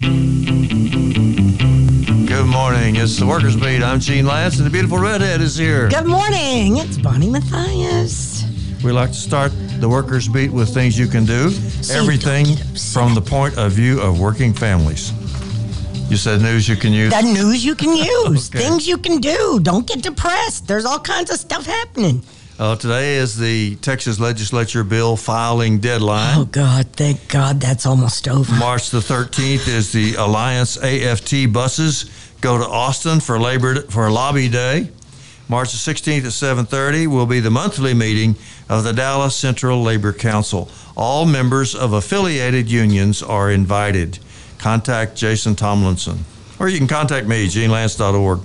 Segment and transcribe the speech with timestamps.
[0.00, 0.12] Good
[2.46, 2.96] morning.
[2.96, 3.82] It's the Workers Beat.
[3.82, 5.88] I'm Gene Lance, and the beautiful redhead is here.
[5.88, 6.76] Good morning.
[6.76, 8.44] It's Bonnie Matthias.
[8.84, 11.50] We like to start the Workers Beat with things you can do.
[11.50, 12.92] So Everything don't get upset.
[13.02, 15.12] from the point of view of working families.
[16.10, 17.12] You said news you can use.
[17.12, 18.58] The news you can use, Okay.
[18.64, 19.58] things you can do.
[19.60, 20.66] Don't get depressed.
[20.68, 22.22] There's all kinds of stuff happening.
[22.58, 26.38] Uh, today is the Texas Legislature bill filing deadline.
[26.38, 26.86] Oh, God.
[26.92, 28.50] Thank God that's almost over.
[28.54, 32.10] March the 13th is the Alliance AFT buses
[32.40, 34.88] go to Austin for Labor for Lobby Day.
[35.48, 38.36] March the 16th at 7:30 will be the monthly meeting
[38.70, 40.70] of the Dallas Central Labor Council.
[40.96, 44.18] All members of affiliated unions are invited.
[44.58, 46.24] Contact Jason Tomlinson,
[46.58, 48.40] or you can contact me, genelance.org.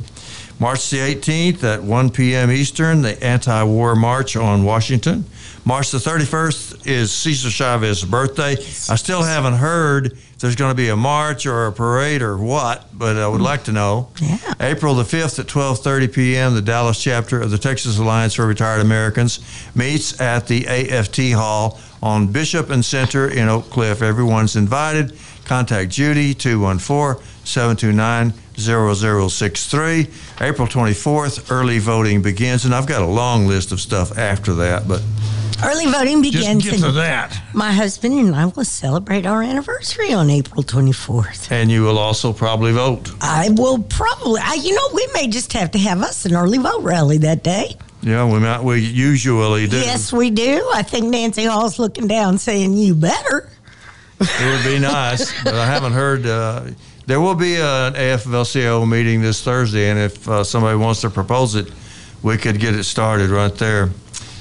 [0.61, 2.51] March the 18th at 1 p.m.
[2.51, 5.25] Eastern, the anti-war march on Washington.
[5.65, 8.51] March the 31st is Cesar Chavez's birthday.
[8.51, 12.37] I still haven't heard if there's going to be a march or a parade or
[12.37, 14.09] what, but I would like to know.
[14.21, 14.37] Yeah.
[14.59, 16.53] April the 5th at 12:30 p.m.
[16.53, 19.39] the Dallas chapter of the Texas Alliance for Retired Americans
[19.73, 24.03] meets at the AFT Hall on Bishop and Center in Oak Cliff.
[24.03, 25.17] Everyone's invited.
[25.43, 26.35] Contact Judy
[28.55, 30.41] 214-729-0063.
[30.41, 34.87] April 24th early voting begins and I've got a long list of stuff after that,
[34.87, 35.01] but
[35.63, 36.63] Early voting begins.
[36.63, 37.39] just get to that.
[37.53, 41.51] my husband and I will celebrate our anniversary on April 24th.
[41.51, 43.11] And you will also probably vote.
[43.21, 46.57] I will probably, I, you know, we may just have to have us an early
[46.57, 47.75] vote rally that day.
[48.01, 49.77] Yeah, we might we usually do.
[49.77, 50.67] Yes, we do.
[50.73, 53.47] I think Nancy Hall's looking down saying, you better.
[54.19, 56.25] It would be nice, but I haven't heard.
[56.25, 56.63] Uh,
[57.11, 61.55] there will be an AFL-CIO meeting this Thursday, and if uh, somebody wants to propose
[61.55, 61.69] it,
[62.23, 63.89] we could get it started right there.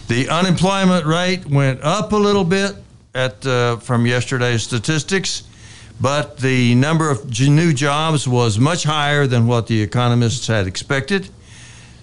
[0.06, 2.76] The unemployment rate went up a little bit
[3.12, 5.42] at uh, from yesterday's statistics,
[6.00, 11.28] but the number of new jobs was much higher than what the economists had expected.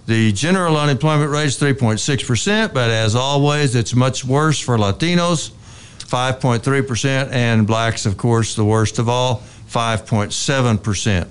[0.06, 5.52] The general unemployment rate is 3.6%, but as always, it's much worse for Latinos,
[6.00, 11.28] 5.3%, and blacks, of course, the worst of all, 5.7%.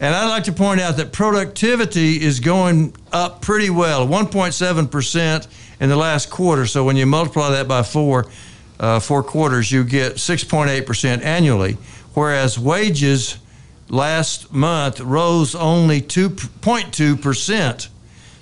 [0.00, 5.46] And I'd like to point out that productivity is going up pretty well, 1.7%
[5.80, 6.66] in the last quarter.
[6.66, 8.26] So when you multiply that by four,
[8.78, 11.78] uh, four quarters, you get 6.8% annually,
[12.12, 13.38] whereas wages
[13.88, 17.88] last month rose only 2.2%.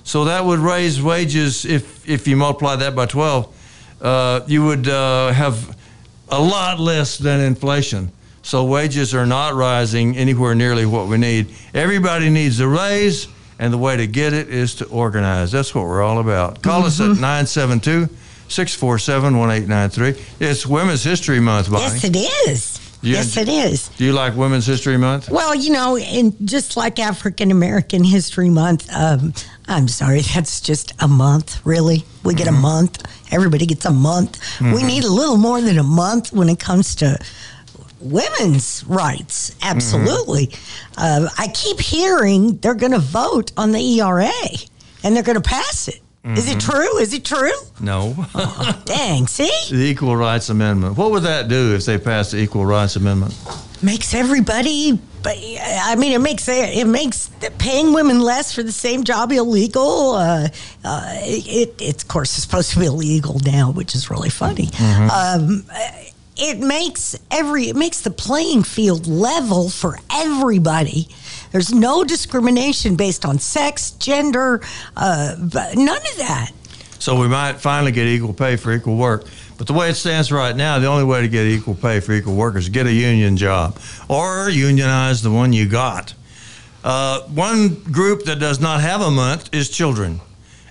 [0.04, 3.54] So that would raise wages if if you multiply that by 12,
[4.00, 5.77] uh, you would uh, have
[6.28, 8.10] a lot less than inflation.
[8.42, 11.54] So wages are not rising anywhere nearly what we need.
[11.75, 15.53] Everybody needs a raise, and the way to get it is to organize.
[15.53, 16.60] That's what we're all about.
[16.60, 17.20] Call us at mm-hmm.
[17.20, 18.08] 972
[18.48, 20.47] 647 1893.
[20.47, 21.84] It's Women's History Month, Bonnie.
[21.84, 22.16] Yes, it
[22.48, 22.78] is.
[23.00, 23.16] Yeah.
[23.16, 23.88] Yes, it is.
[23.88, 25.28] Do you like Women's History Month?
[25.28, 29.34] Well, you know, and just like African American History Month, um,
[29.66, 32.04] I'm sorry, that's just a month, really.
[32.22, 32.62] We get a mm-hmm.
[32.62, 33.32] month.
[33.32, 34.38] Everybody gets a month.
[34.60, 34.86] We mm-hmm.
[34.86, 37.19] need a little more than a month when it comes to
[38.03, 39.55] women's rights.
[39.63, 40.51] Absolutely.
[40.97, 44.31] Uh, I keep hearing they're going to vote on the ERA
[45.05, 46.01] and they're going to pass it.
[46.25, 46.99] Is it true?
[46.99, 47.51] Is it true?
[47.81, 48.15] No.
[48.85, 49.51] Dang, see?
[49.71, 50.97] the Equal Rights Amendment.
[50.97, 53.35] What would that do if they passed the Equal Rights Amendment?
[53.83, 59.03] makes everybody but i mean it makes it makes paying women less for the same
[59.03, 60.49] job illegal uh,
[60.84, 64.69] uh, it, it of course is supposed to be illegal now which is really funny
[65.11, 65.65] um,
[66.42, 71.08] it makes every it makes the playing field level for everybody
[71.53, 74.60] there's no discrimination based on sex gender
[74.97, 75.34] uh,
[75.75, 76.50] none of that
[77.03, 79.25] So we might finally get equal pay for equal work.
[79.58, 82.12] But the way it stands right now, the only way to get equal pay for
[82.12, 83.76] equal work is get a union job
[84.09, 86.14] or unionize the one you got.
[86.84, 90.20] Uh, one group that does not have a month is children.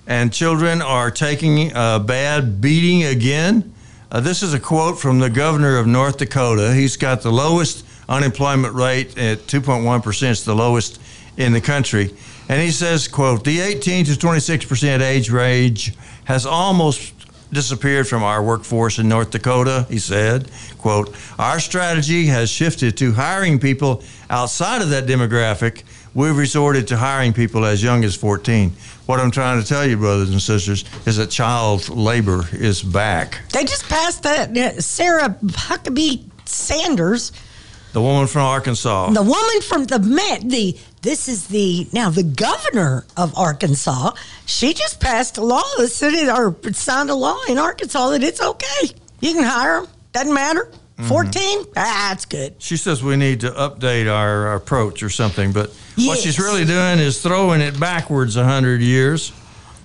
[0.06, 3.71] And children are taking a bad beating again.
[4.12, 6.74] Uh, this is a quote from the governor of North Dakota.
[6.74, 10.30] He's got the lowest unemployment rate at 2.1%.
[10.30, 11.00] It's the lowest
[11.38, 12.14] in the country.
[12.46, 15.94] And he says, quote, the 18 to 26% age range
[16.24, 17.14] has almost
[17.54, 20.50] disappeared from our workforce in North Dakota, he said.
[20.76, 25.84] Quote, our strategy has shifted to hiring people outside of that demographic.
[26.14, 28.70] We've resorted to hiring people as young as 14.
[29.06, 33.40] What I'm trying to tell you, brothers and sisters, is that child labor is back.
[33.50, 37.32] they just passed that uh, sarah huckabee sanders
[37.92, 39.10] The woman from Arkansas.
[39.10, 44.12] The woman from the Met, the this is the now the governor of Arkansas.
[44.46, 48.40] She just passed a law said it or signed a law in Arkansas that it's
[48.40, 48.94] okay.
[49.20, 49.90] You can hire them.
[50.12, 50.70] Doesn't matter.
[51.08, 51.64] 14?
[51.76, 52.54] Ah, that's good.
[52.58, 56.98] She says we need to update our approach or something, but what she's really doing
[56.98, 59.32] is throwing it backwards 100 years.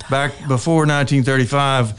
[0.09, 1.93] Back before 1935,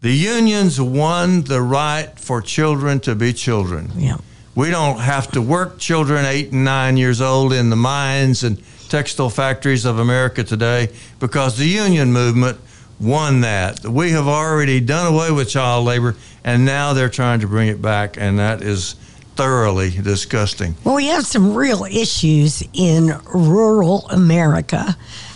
[0.00, 3.90] the unions won the right for children to be children.
[3.94, 4.16] Yeah.
[4.54, 8.62] We don't have to work children eight and nine years old in the mines and
[8.88, 10.88] textile factories of America today
[11.18, 12.58] because the union movement
[12.98, 13.84] won that.
[13.86, 17.82] We have already done away with child labor and now they're trying to bring it
[17.82, 18.94] back, and that is
[19.40, 20.74] thoroughly disgusting.
[20.84, 24.94] Well, we have some real issues in rural America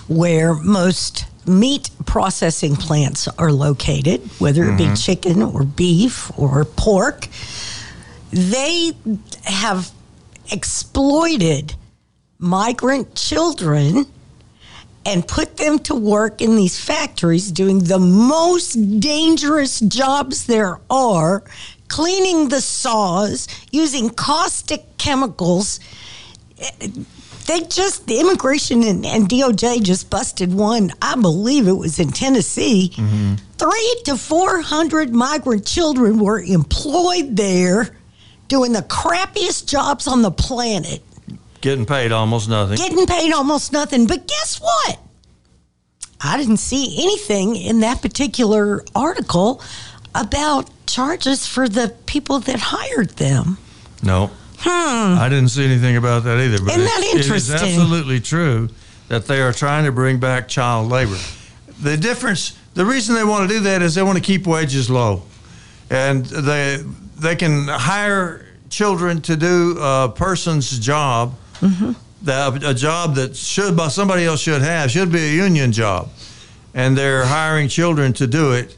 [0.08, 4.94] where most meat processing plants are located, whether it be mm-hmm.
[4.94, 7.28] chicken or beef or pork.
[8.30, 8.92] They
[9.44, 9.90] have
[10.52, 11.74] exploited
[12.38, 14.04] migrant children
[15.06, 21.42] and put them to work in these factories doing the most dangerous jobs there are,
[21.94, 25.78] cleaning the saws, using caustic chemicals.
[27.46, 32.10] They just, the immigration and, and DOJ just busted one, I believe it was in
[32.10, 32.90] Tennessee.
[32.96, 33.34] Mm-hmm.
[33.58, 37.96] Three to 400 migrant children were employed there
[38.48, 41.00] doing the crappiest jobs on the planet
[41.60, 42.76] Getting paid almost nothing.
[42.76, 44.08] getting paid almost nothing.
[44.08, 44.98] But guess what?
[46.20, 49.62] I didn't see anything in that particular article
[50.14, 53.58] about charges for the people that hired them.
[54.02, 54.30] No.
[54.66, 56.58] I didn't see anything about that either.
[56.58, 56.80] But Hmm.
[56.80, 58.70] Isn't that it- It is absolutely true
[59.08, 61.18] that they are trying to bring back child labor.
[61.82, 64.88] The difference, the reason they want to do that is they want to keep wages
[64.88, 65.22] low,
[65.90, 66.82] and they
[67.18, 71.92] they can hire children to do a person's job, Mm-hmm.
[72.22, 76.08] that a job that should by somebody else should have should be a union job,
[76.74, 78.76] and they're hiring children to do it,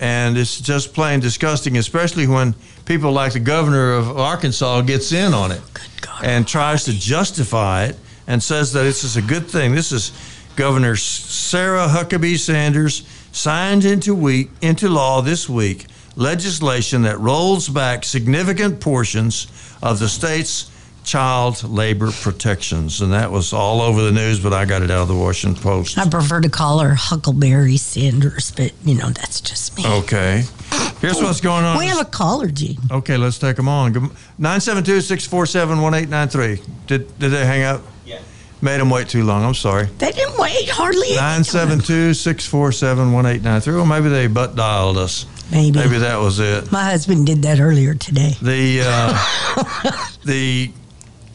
[0.00, 2.54] and it's just plain disgusting, especially when
[2.84, 5.60] people like the governor of Arkansas gets in on it
[6.00, 6.24] God.
[6.24, 7.96] and tries to justify it
[8.26, 9.74] and says that this is a good thing.
[9.74, 10.12] This is
[10.56, 15.86] Governor Sarah Huckabee Sanders signed into week into law this week
[16.16, 19.46] legislation that rolls back significant portions
[19.82, 20.68] of the state's
[21.08, 24.38] child labor protections, and that was all over the news.
[24.38, 25.98] But I got it out of the Washington Post.
[25.98, 29.84] I prefer to call her Huckleberry Sanders, but you know that's just me.
[29.86, 30.44] Okay,
[31.00, 31.78] here's what's going on.
[31.78, 32.78] We have a caller, Gene.
[32.90, 33.92] Okay, let's take them on.
[33.92, 36.74] 972 647 1893.
[36.86, 37.82] Did Did they hang up?
[38.04, 38.20] Yeah.
[38.60, 39.44] Made them wait too long.
[39.44, 39.86] I'm sorry.
[39.98, 41.08] They didn't wait hardly.
[41.08, 43.74] any 972 647 1893.
[43.74, 45.26] Well, maybe they butt dialed us.
[45.50, 45.78] Maybe.
[45.78, 46.70] Maybe that was it.
[46.70, 48.34] My husband did that earlier today.
[48.42, 50.70] The, uh, the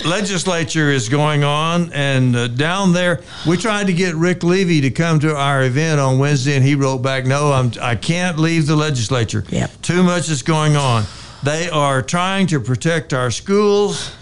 [0.06, 4.90] legislature is going on, and uh, down there, we tried to get Rick Levy to
[4.90, 8.68] come to our event on Wednesday, and he wrote back, No, I'm, I can't leave
[8.68, 9.44] the legislature.
[9.50, 9.82] Yep.
[9.82, 11.04] Too much is going on.
[11.44, 14.16] They are trying to protect our schools,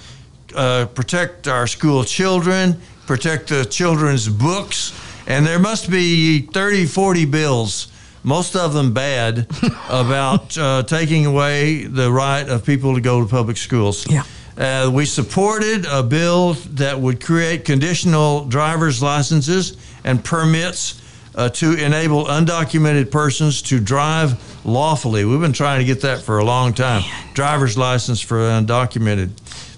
[0.55, 4.93] uh, protect our school children, protect the children's books,
[5.27, 7.87] and there must be 30, 40 bills,
[8.23, 9.47] most of them bad,
[9.89, 14.09] about uh, taking away the right of people to go to public schools.
[14.09, 14.23] Yeah.
[14.61, 21.01] Uh, we supported a bill that would create conditional driver's licenses and permits
[21.33, 25.25] uh, to enable undocumented persons to drive lawfully.
[25.25, 27.01] We've been trying to get that for a long time.
[27.33, 29.31] Driver's license for undocumented.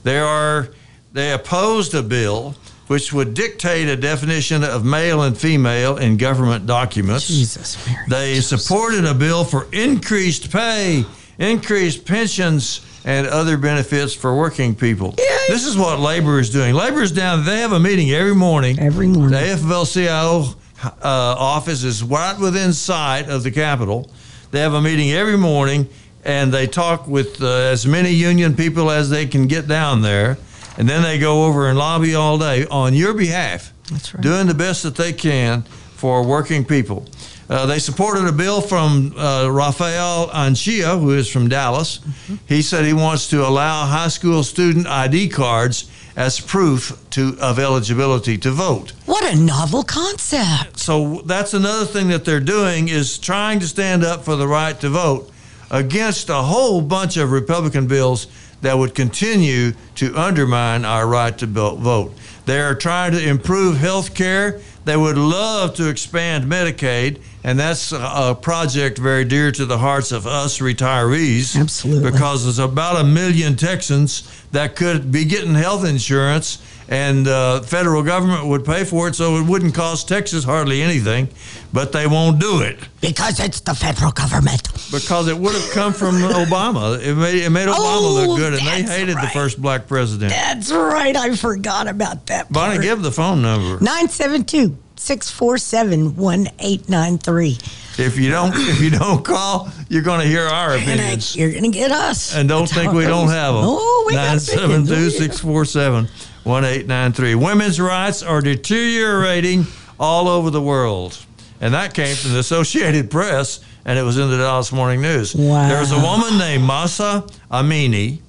[0.03, 0.67] They are
[1.13, 2.53] they opposed a bill
[2.87, 7.27] which would dictate a definition of male and female in government documents.
[7.27, 8.05] Jesus, Mary.
[8.09, 11.05] They supported a bill for increased pay,
[11.39, 15.11] increased pensions, and other benefits for working people.
[15.47, 16.73] This is what labor is doing.
[16.73, 17.43] Labor is down.
[17.45, 18.79] They have a meeting every morning.
[18.79, 19.31] Every morning.
[19.31, 20.45] The AFL-CIO
[20.83, 24.09] uh, office is right within sight of the Capitol.
[24.51, 25.89] They have a meeting every morning,
[26.23, 30.37] and they talk with uh, as many union people as they can get down there,
[30.77, 34.21] and then they go over and lobby all day on your behalf, That's right.
[34.23, 37.05] doing the best that they can for working people.
[37.53, 41.99] Uh, they supported a bill from uh, Rafael Anchia, who is from Dallas.
[41.99, 42.35] Mm-hmm.
[42.47, 47.59] He said he wants to allow high school student ID cards as proof to, of
[47.59, 50.79] eligibility to vote What a novel concept.
[50.79, 54.79] so that's another thing that they're doing is trying to stand up for the right
[54.81, 55.29] to vote
[55.69, 58.27] against a whole bunch of Republican bills
[58.61, 62.13] that would continue to undermine our right to vote.
[62.45, 64.61] They are trying to improve health care.
[64.85, 70.11] They would love to expand Medicaid, and that's a, project very dear to the hearts
[70.11, 71.57] of us retirees.
[71.57, 72.11] Absolutely.
[72.11, 76.57] Because there's about a million Texans that could be getting health insurance
[76.93, 81.27] and uh, federal government would pay for it, so it wouldn't cost Texas hardly anything.
[81.73, 84.61] But they won't do it Because it's the federal government.
[84.91, 86.99] because it would have come from Obama.
[87.03, 90.31] It made it made Obama Oh, look good, and they hated the first black president.
[90.31, 91.15] That's right.
[91.15, 92.51] I forgot about that.
[92.51, 92.83] Bonnie, part.
[92.83, 93.79] give the phone number.
[93.83, 97.57] 972 647 1893.
[97.97, 101.35] If you don't, if you don't call, you're going to hear our opinions.
[101.35, 102.33] You're going to get us.
[102.33, 103.63] And don't think we don't have them.
[103.67, 104.89] Oh, we got opinions.
[104.89, 106.05] 972 647
[106.45, 107.35] 1893.
[107.35, 109.65] Women's rights are deteriorating
[109.99, 111.17] all over the world.
[111.59, 115.35] And that came from the Associated Press, and it was in the Dallas Morning News.
[115.35, 115.67] Wow.
[115.67, 118.19] There's a woman named Mahsa Amini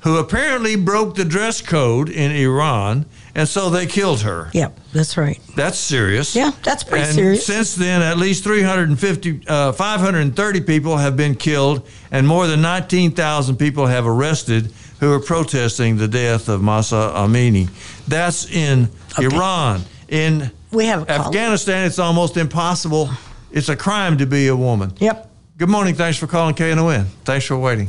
[0.00, 4.50] who apparently broke the dress code in Iran, and so they killed her.
[4.52, 5.40] Yep, that's right.
[5.56, 6.34] That's serious.
[6.36, 7.46] Yeah, that's pretty and serious.
[7.46, 13.56] Since then, at least 350, uh, 530 people have been killed, and more than 19,000
[13.56, 17.68] people have arrested who are protesting the death of Mahsa Amini.
[18.06, 19.34] That's in Okay.
[19.34, 19.82] Iran.
[20.08, 21.26] In We have a call.
[21.26, 23.10] Afghanistan, it's almost impossible.
[23.50, 24.92] It's a crime to be a woman.
[24.98, 25.28] Yep.
[25.58, 25.94] Good morning.
[25.94, 27.06] Thanks for calling KNON.
[27.24, 27.88] Thanks for waiting.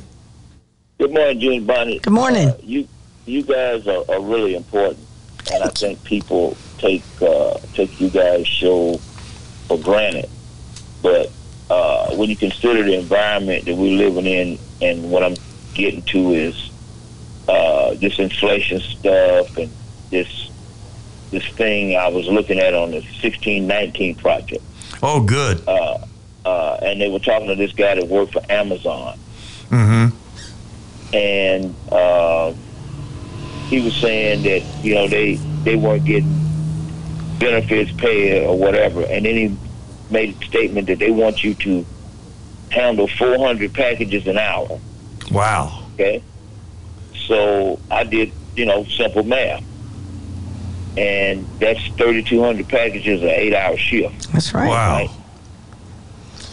[1.00, 2.00] Good morning, June Bonnie.
[2.00, 2.50] Good morning.
[2.50, 2.88] Uh, you
[3.26, 5.00] you guys are, are really important,
[5.52, 8.98] and I think people take uh, take you guys' show
[9.68, 10.30] for granted.
[11.02, 11.32] But
[11.70, 15.36] uh, when you consider the environment that we're living in, and what I'm
[15.74, 16.70] getting to is
[17.48, 19.70] uh, this inflation stuff and
[20.12, 20.50] this
[21.32, 24.64] this thing I was looking at on the 1619 project,
[25.02, 25.68] Oh, good.
[25.68, 25.98] uh,
[26.46, 29.18] uh, and they were talking to this guy that worked for Amazon.
[29.72, 31.16] Mm-hmm.
[31.16, 32.54] and uh,
[33.70, 36.40] he was saying that you know they they weren't getting
[37.40, 39.58] benefits paid or whatever, and then he
[40.10, 41.86] made a statement that they want you to
[42.70, 44.80] handle 400 packages an hour.
[45.32, 45.86] Wow.
[45.94, 46.24] Okay,
[47.28, 49.64] so I did you know simple math,
[50.98, 54.32] and that's 3,200 packages an eight-hour shift.
[54.32, 54.70] That's right.
[54.70, 54.98] Wow.
[54.98, 55.10] Right.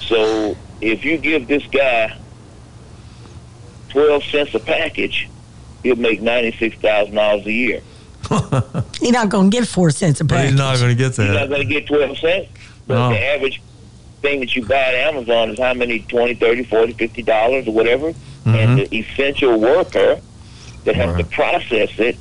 [0.01, 2.17] So if you give this guy
[3.91, 5.29] 12 cents a package,
[5.83, 7.81] he'll make $96,000 a year.
[9.01, 11.33] You're not going to get four cents a But he's not going to get You're
[11.33, 12.49] not going to get 12 cents.
[12.87, 13.11] But No.
[13.11, 13.61] the average
[14.21, 17.73] thing that you buy at Amazon is how many 20 30 40 50 dollars or
[17.73, 18.13] whatever.
[18.47, 20.21] And the essential worker
[20.85, 22.17] that has to process it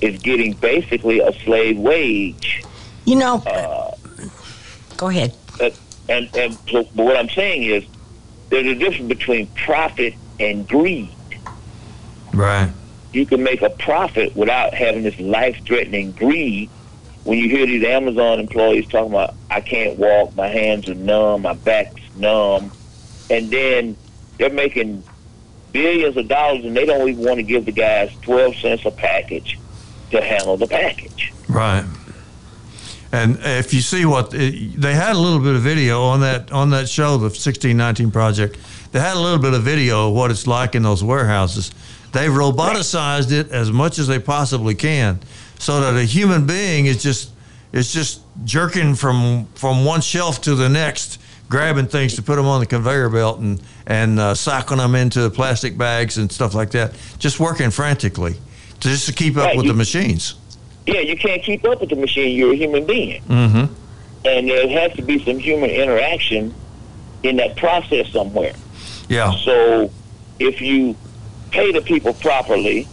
[0.00, 2.62] is getting basically a slave wage.
[3.04, 3.92] You know, Uh,
[4.96, 5.34] go ahead.
[6.08, 7.84] and and so, but what I'm saying is
[8.50, 11.08] there's a difference between profit and greed.
[12.34, 12.70] Right.
[13.12, 16.68] You can make a profit without having this life-threatening greed.
[17.22, 21.42] When you hear these Amazon employees talking about, I can't walk, my hands are numb,
[21.42, 22.70] my back's numb,
[23.30, 23.96] and then
[24.38, 25.02] they're making
[25.72, 28.90] billions of dollars and they don't even want to give the guys 12 cents a
[28.90, 29.58] package
[30.10, 31.32] to handle the package.
[31.48, 31.84] Right.
[33.12, 36.50] And if you see what eh, they had a little bit of video on that
[36.50, 38.58] on that show, the 1619 project,
[38.90, 41.70] they had a little bit of video of what it's like in those warehouses.
[42.14, 45.18] They've roboticized it as much as they possibly can,
[45.58, 47.30] so that a human being is just
[47.72, 52.46] is just jerking from from one shelf to the next, grabbing things to put them
[52.46, 54.32] on the conveyor belt and and uh,
[54.78, 58.34] them into plastic bags and stuff like that, just working frantically,
[58.78, 60.36] to just to keep up Right, with you- the machines.
[60.86, 62.36] Yeah, you can't keep up with the machine.
[62.36, 63.22] You're a human being.
[63.22, 63.72] Mm-hmm.
[64.26, 66.54] And there has to be some human interaction
[67.22, 68.52] in that process somewhere.
[69.08, 69.34] Yeah.
[69.38, 69.90] So
[70.38, 70.94] if you
[71.54, 72.88] pay the people properly,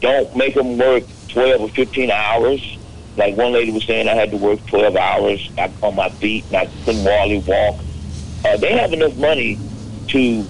[0.00, 2.78] don't make them work 12 or 15 hours.
[3.16, 5.50] Like one lady was saying, I had to work 12 hours
[5.82, 7.80] on my feet and I couldn't hardly walk.
[8.44, 9.58] Uh, they have enough money
[10.08, 10.42] to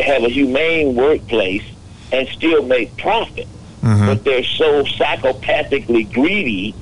[0.00, 1.64] have a humane workplace
[2.12, 3.46] and still make profit.
[3.82, 4.06] Mhm.
[4.06, 6.74] But they're so psychopathically greedy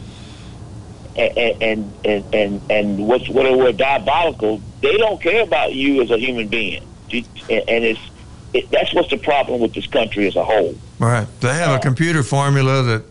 [1.17, 4.61] and and and and, and what's what are diabolical.
[4.81, 6.83] They don't care about you as a human being,
[7.13, 8.01] and it's
[8.55, 10.75] it, that's what's the problem with this country as a whole.
[10.99, 11.27] Right.
[11.41, 13.03] They have a computer formula that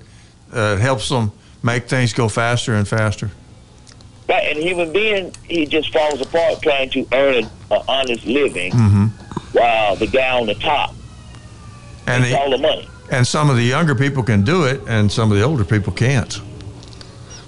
[0.54, 1.32] uh, helps them
[1.64, 3.30] make things go faster and faster.
[4.28, 8.72] Right, and a human being, he just falls apart trying to earn an honest living,
[8.72, 9.06] Mm-hmm.
[9.58, 10.96] while the guy on the top
[12.08, 12.88] And gets all the, the money.
[13.12, 15.94] and some of the younger people can do it, and some of the older people
[15.94, 16.42] can't.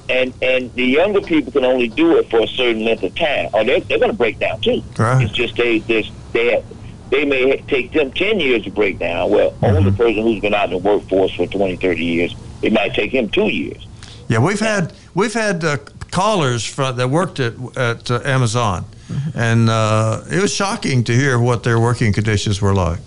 [0.10, 3.50] And and the younger people can only do it for a certain length of time,
[3.54, 4.82] or they're, they're going to break down too.
[4.98, 5.24] Right.
[5.24, 6.64] It's just they they they have,
[7.10, 9.30] they may take them ten years to break down.
[9.30, 12.94] Well, older person who's been out in the workforce for 20, 30 years, it might
[12.94, 13.86] take him two years.
[14.28, 15.78] Yeah, we've had we've had uh,
[16.12, 18.86] callers from, that worked at at uh, Amazon,
[19.34, 23.00] and uh, it was shocking to hear what their working conditions were like.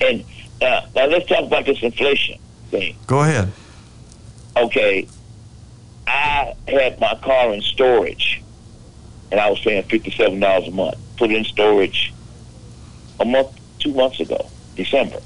[0.00, 0.24] And
[0.60, 2.40] uh, now let's talk about this inflation.
[2.70, 2.96] thing.
[3.06, 3.52] Go ahead.
[4.56, 5.06] Okay,
[6.08, 8.42] I had my car in storage,
[9.30, 10.96] and I was paying fifty-seven dollars a month.
[11.16, 12.12] Put it in storage
[13.22, 13.48] a month,
[13.78, 15.20] two months ago, December.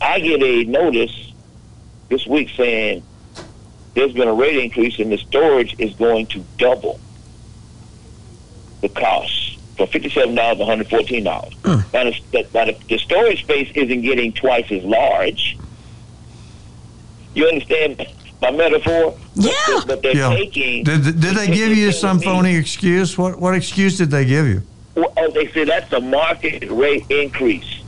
[0.00, 1.32] I get a notice
[2.08, 3.02] this week saying
[3.94, 7.00] there's been a rate increase and the storage is going to double
[8.80, 11.52] the cost from fifty-seven dollars to one hundred fourteen dollars.
[11.64, 11.80] Hmm.
[11.92, 15.58] Now, the, now the, the storage space isn't getting twice as large.
[17.34, 18.06] You understand
[18.40, 19.18] my metaphor?
[19.34, 19.52] Yeah.
[19.66, 20.34] But, but they're Yeah.
[20.36, 20.84] taking.
[20.84, 23.18] Did, did they give you some phony excuse?
[23.18, 24.62] What what excuse did they give you?
[24.96, 27.82] Well, oh, they say that's a market rate increase.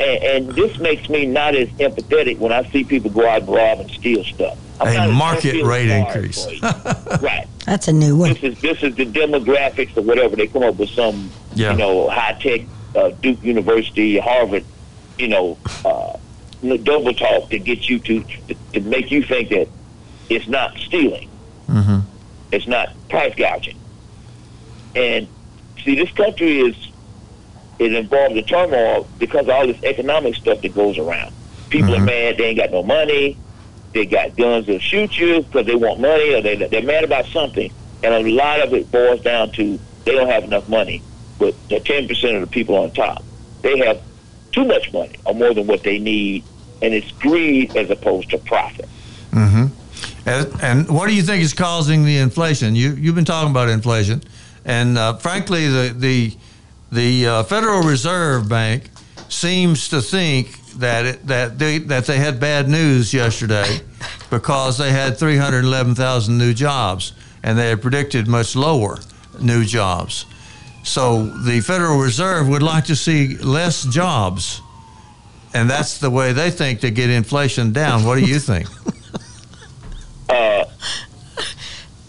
[0.00, 3.48] And, and this makes me not as empathetic when I see people go out and
[3.50, 4.58] rob and steal stuff.
[4.80, 6.46] I'm A market rate increase.
[7.22, 7.46] right.
[7.66, 8.30] That's a new one.
[8.30, 10.34] This is this is the demographics or whatever.
[10.34, 11.70] They come up with some, Yeah.
[11.70, 12.62] you know, high tech
[12.96, 14.64] uh, Duke University, Harvard,
[15.18, 16.16] you know, uh,
[16.82, 19.68] double talk to get you to, to to make you think that
[20.28, 21.28] it's not stealing.
[21.68, 22.00] Mm-hmm.
[22.50, 23.76] It's not price gouging.
[24.96, 25.28] And
[25.84, 26.76] see, this country is
[27.78, 31.32] is involved in turmoil because of all this economic stuff that goes around.
[31.70, 33.36] People are mad; they ain't got no money.
[33.92, 37.26] They got guns that'll shoot you because they want money, or they they're mad about
[37.26, 37.72] something.
[38.02, 41.02] And a lot of it boils down to they don't have enough money.
[41.38, 43.22] But the ten percent of the people on top,
[43.62, 44.00] they have
[44.52, 46.44] too much money or more than what they need,
[46.80, 48.88] and it's greed as opposed to profit.
[49.30, 49.66] Mm-hmm.
[50.24, 52.76] And, and what do you think is causing the inflation?
[52.76, 54.22] You you've been talking about inflation,
[54.64, 56.36] and uh, frankly, the the
[56.90, 58.90] the uh, Federal Reserve Bank
[59.28, 63.80] seems to think that it, that they that they had bad news yesterday
[64.30, 68.98] because they had 311,000 new jobs, and they had predicted much lower
[69.40, 70.26] new jobs.
[70.84, 74.60] So the Federal Reserve would like to see less jobs,
[75.54, 78.04] and that's the way they think to get inflation down.
[78.04, 78.68] What do you think?
[80.28, 80.64] Uh,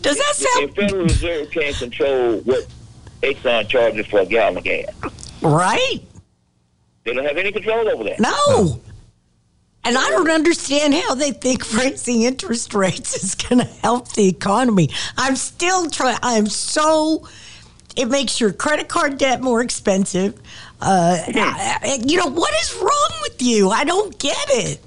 [0.03, 0.69] Does that sound?
[0.69, 2.67] the Federal Reserve can't control what
[3.22, 4.88] Exxon charges for a gallon of gas.
[5.41, 6.00] right?
[7.03, 8.19] They don't have any control over that.
[8.19, 8.79] No.
[9.86, 14.27] And I don't understand how they think raising interest rates is going to help the
[14.29, 14.89] economy.
[15.18, 16.18] I'm still trying.
[16.22, 17.27] I'm so.
[17.98, 20.35] It makes your credit card debt more expensive.
[20.81, 23.70] Uh, I- you know what is wrong with you?
[23.70, 24.79] I don't get it.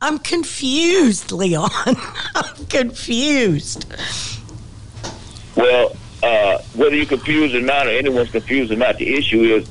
[0.00, 1.70] I'm confused, Leon.
[2.34, 3.86] I'm confused.
[5.56, 9.66] Well, uh, whether you're confused or not, or anyone's confused or not, the issue is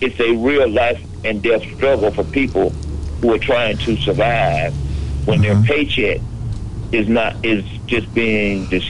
[0.00, 2.76] it's a real life and death struggle for people
[3.22, 4.74] who are trying to survive
[5.24, 6.20] when their paycheck
[6.92, 8.88] is not is just being just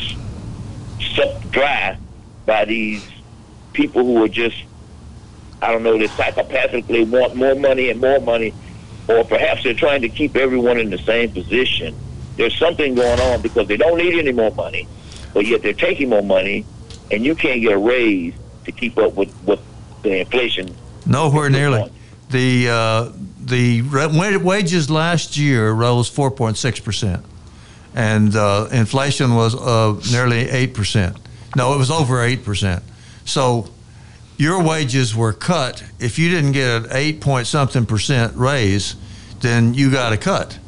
[1.00, 1.98] sucked dry
[2.46, 3.04] by these
[3.74, 4.56] people who are just
[5.62, 8.56] I don't know they psychopathically want more money and more money,
[9.08, 11.96] or perhaps they're trying to keep everyone in the same position.
[12.36, 14.88] There's something going on because they don't need any more money,
[15.38, 16.66] but yet they're taking more money,
[17.12, 19.60] and you can't get a raise to keep up with with
[20.02, 20.74] the inflation.
[21.06, 21.92] Nowhere nearly.
[22.30, 23.12] The uh,
[23.44, 27.24] the wa- wages last year rose 4.6 percent,
[27.94, 31.16] and uh, inflation was uh, nearly eight percent.
[31.54, 32.82] No, it was over eight percent.
[33.24, 33.70] So
[34.38, 35.84] your wages were cut.
[36.00, 38.96] If you didn't get an eight point something percent raise,
[39.38, 40.58] then you got a cut,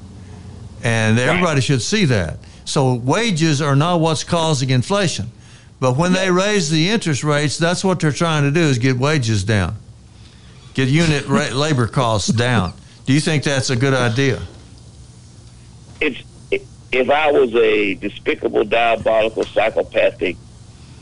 [0.85, 2.39] and everybody should see that.
[2.71, 5.31] So wages are not what's causing inflation,
[5.81, 8.97] but when they raise the interest rates, that's what they're trying to do is get
[8.97, 9.77] wages down
[10.75, 12.73] get unit ra- labor costs down.
[13.07, 14.41] Do you think that's a good idea?
[16.01, 16.23] It's
[16.93, 20.37] if I was a despicable, diabolical, psychopathic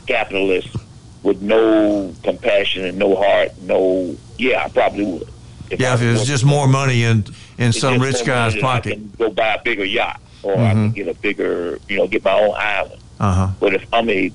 [0.05, 0.75] capitalist
[1.23, 5.29] with no compassion and no heart, no yeah, I probably would.
[5.71, 7.25] yeah, I if it was just more money in
[7.57, 9.17] in some rich guy's pocket.
[9.17, 12.33] go buy a bigger yacht, or I can get a bigger, you know, get my
[12.39, 13.01] own island.
[13.19, 13.53] Uh huh.
[13.59, 14.31] But if I'm a,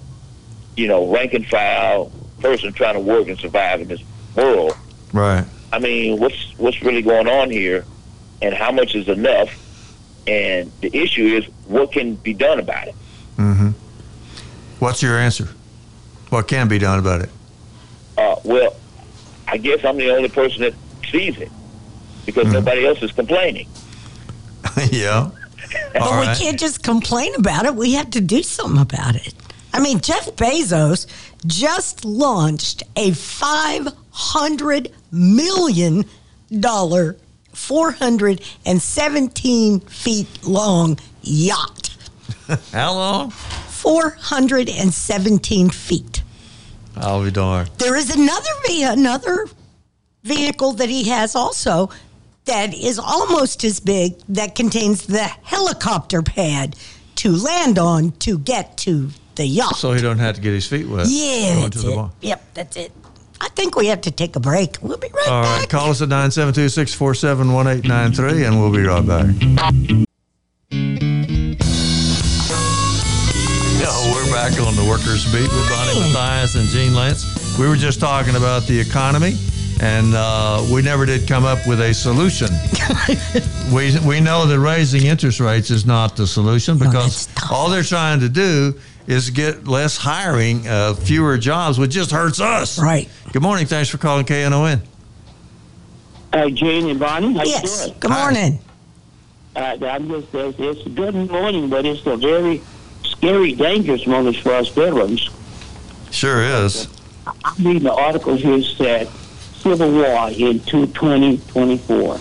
[0.76, 4.02] you know, rank and file person trying to work and survive in this
[4.36, 4.76] world,
[5.14, 5.46] Right.
[5.72, 7.84] I mean, what's what's really going on here,
[8.42, 9.48] and how much is enough?
[10.26, 12.94] And the issue is, what can be done about it?
[13.36, 13.70] Mm-hmm.
[14.80, 15.48] What's your answer?
[16.30, 17.30] What can be done about it?
[18.18, 18.74] Uh, well,
[19.46, 20.74] I guess I'm the only person that
[21.10, 21.50] sees it
[22.26, 23.68] because nobody else is complaining.
[24.90, 25.30] yeah.
[25.92, 26.36] But All we right.
[26.36, 27.74] can't just complain about it.
[27.74, 29.34] We have to do something about it.
[29.72, 31.06] I mean, Jeff Bezos
[31.46, 36.04] just launched a $500 million,
[37.52, 41.96] 417 feet long yacht.
[42.72, 43.30] How long?
[43.30, 46.22] 417 feet.
[46.96, 47.70] I'll be darned.
[47.78, 49.46] There is another another
[50.22, 51.90] vehicle that he has also
[52.46, 56.76] that is almost as big that contains the helicopter pad
[57.16, 59.76] to land on to get to the yacht.
[59.76, 61.06] So he don't have to get his feet wet.
[61.08, 61.96] yeah, going that's to the it.
[61.96, 62.10] bar.
[62.20, 62.92] Yep, that's it.
[63.40, 64.76] I think we have to take a break.
[64.80, 65.50] We'll be right All back.
[65.52, 70.34] All right, call us at 972 647 1893 and we'll be right back.
[73.80, 77.58] Yeah, we're back on the Workers Beat with Bonnie Matthias and Gene Lance.
[77.58, 79.32] We were just talking about the economy,
[79.80, 82.48] and uh, we never did come up with a solution.
[83.74, 87.52] we, we know that raising interest rates is not the solution because that's tough.
[87.52, 88.74] all they're trying to do
[89.06, 92.78] is get less hiring, uh, fewer jobs, which just hurts us.
[92.78, 93.08] Right.
[93.32, 93.66] Good morning.
[93.66, 94.80] Thanks for calling KNON.
[96.32, 97.34] Hi, Jane and Bonnie.
[97.34, 97.62] How Yes.
[97.82, 98.00] you doing?
[98.00, 98.22] Good Hi.
[98.22, 98.58] morning.
[99.56, 102.60] Uh, I'm just, it's, it's a good morning, but it's a very
[103.04, 105.28] scary, dangerous moment for us veterans.
[106.10, 106.88] Sure is.
[107.26, 109.08] I'm reading the article here said
[109.64, 112.18] Civil War in 2024.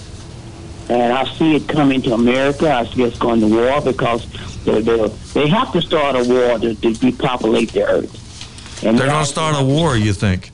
[0.90, 2.74] And I see it coming to America.
[2.74, 4.26] I see it's going to war because
[4.64, 8.84] they they they have to start a war to, to depopulate the earth.
[8.84, 10.52] And They're going to start a war, you think?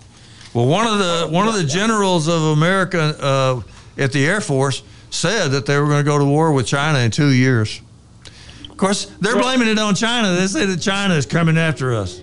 [0.54, 3.62] Well, one of the one of the generals of America uh,
[3.98, 7.00] at the Air Force said that they were going to go to war with China
[7.00, 7.82] in two years.
[8.70, 10.34] Of course, they're blaming it on China.
[10.34, 12.22] They say that China is coming after us.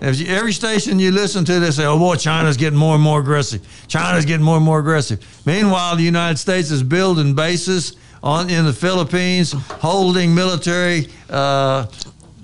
[0.00, 3.02] If you, every station you listen to, they say, "Oh boy, China's getting more and
[3.02, 3.66] more aggressive.
[3.88, 8.64] China's getting more and more aggressive." Meanwhile, the United States is building bases on in
[8.64, 11.86] the Philippines, holding military uh,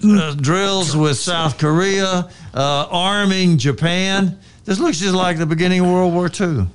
[0.05, 4.37] uh, drills with South Korea, uh, arming Japan.
[4.65, 6.67] This looks just like the beginning of World War II.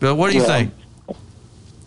[0.00, 0.72] But what do you think?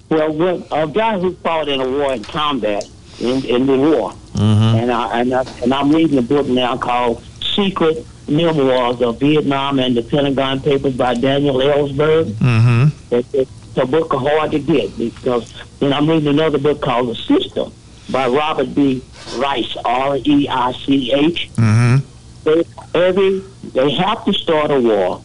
[0.10, 4.78] Well, a guy who fought in a war in combat in, in the war, Mm-hmm.
[4.80, 7.22] and I, and I and I'm reading a book now called
[7.56, 12.32] Secret Memoirs of Vietnam and the Pentagon Papers by Daniel Ellsberg.
[12.34, 13.14] Mm-hmm.
[13.16, 17.16] It, it's a book hard to get because then I'm reading another book called The
[17.16, 17.72] System
[18.10, 19.04] by Robert B.
[19.38, 21.50] Rice, R E I C H.
[21.56, 22.06] Mm-hmm.
[22.44, 22.64] They,
[23.00, 23.40] every
[23.74, 25.22] they have to start a war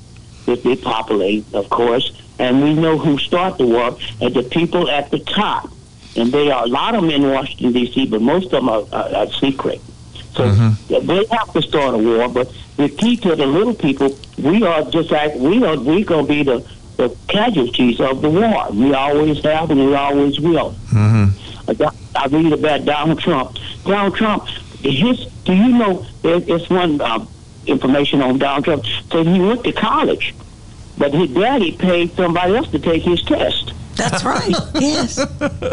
[0.47, 4.89] if they populate, of course, and we know who start the war and the people
[4.89, 5.71] at the top,
[6.17, 8.85] and they are a lot of them in Washington D.C., but most of them are,
[8.93, 9.81] are, are secret.
[10.37, 14.63] So they have to start a war, but the key to the little people, we
[14.65, 15.77] are just like we are.
[15.79, 16.59] We gonna be the
[16.97, 18.69] the casualties of the war.
[18.73, 20.73] We always have, and we always will.
[20.93, 21.83] Mm-hmm.
[22.17, 23.59] I read about Donald Trump.
[23.85, 24.47] Donald Trump,
[24.83, 26.07] his do you know?
[26.23, 27.29] there- It's one um,
[27.67, 28.85] information on Donald Trump.
[29.11, 30.35] So he went to college,
[30.99, 33.73] but his daddy paid somebody else to take his test.
[33.97, 34.55] That's right.
[34.75, 35.19] yes.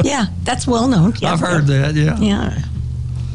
[0.04, 1.14] Yeah, that's well known.
[1.20, 1.34] Yeah.
[1.34, 1.94] I've heard that.
[1.96, 2.18] Yeah.
[2.20, 2.60] Yeah.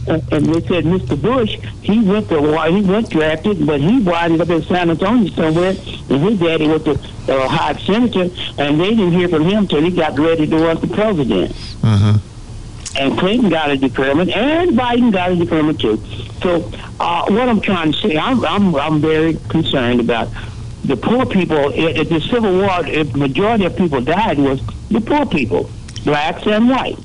[0.09, 1.21] And and they said Mr.
[1.21, 2.39] Bush, he went to
[2.71, 5.71] he went drafted, but he winded up in San Antonio somewhere,
[6.11, 9.83] and his daddy was the uh, high senator, and they didn't hear from him till
[9.83, 11.53] he got ready to run for president.
[11.83, 12.99] Mm-hmm.
[12.99, 16.03] and Clinton got a deferment, and Biden got a deferment too.
[16.43, 20.29] So, uh, what I'm trying to say, I'm, I'm, I'm very concerned about
[20.85, 21.73] the poor people.
[21.73, 25.71] At the Civil War, the majority of people died was the poor people,
[26.05, 26.99] blacks and white.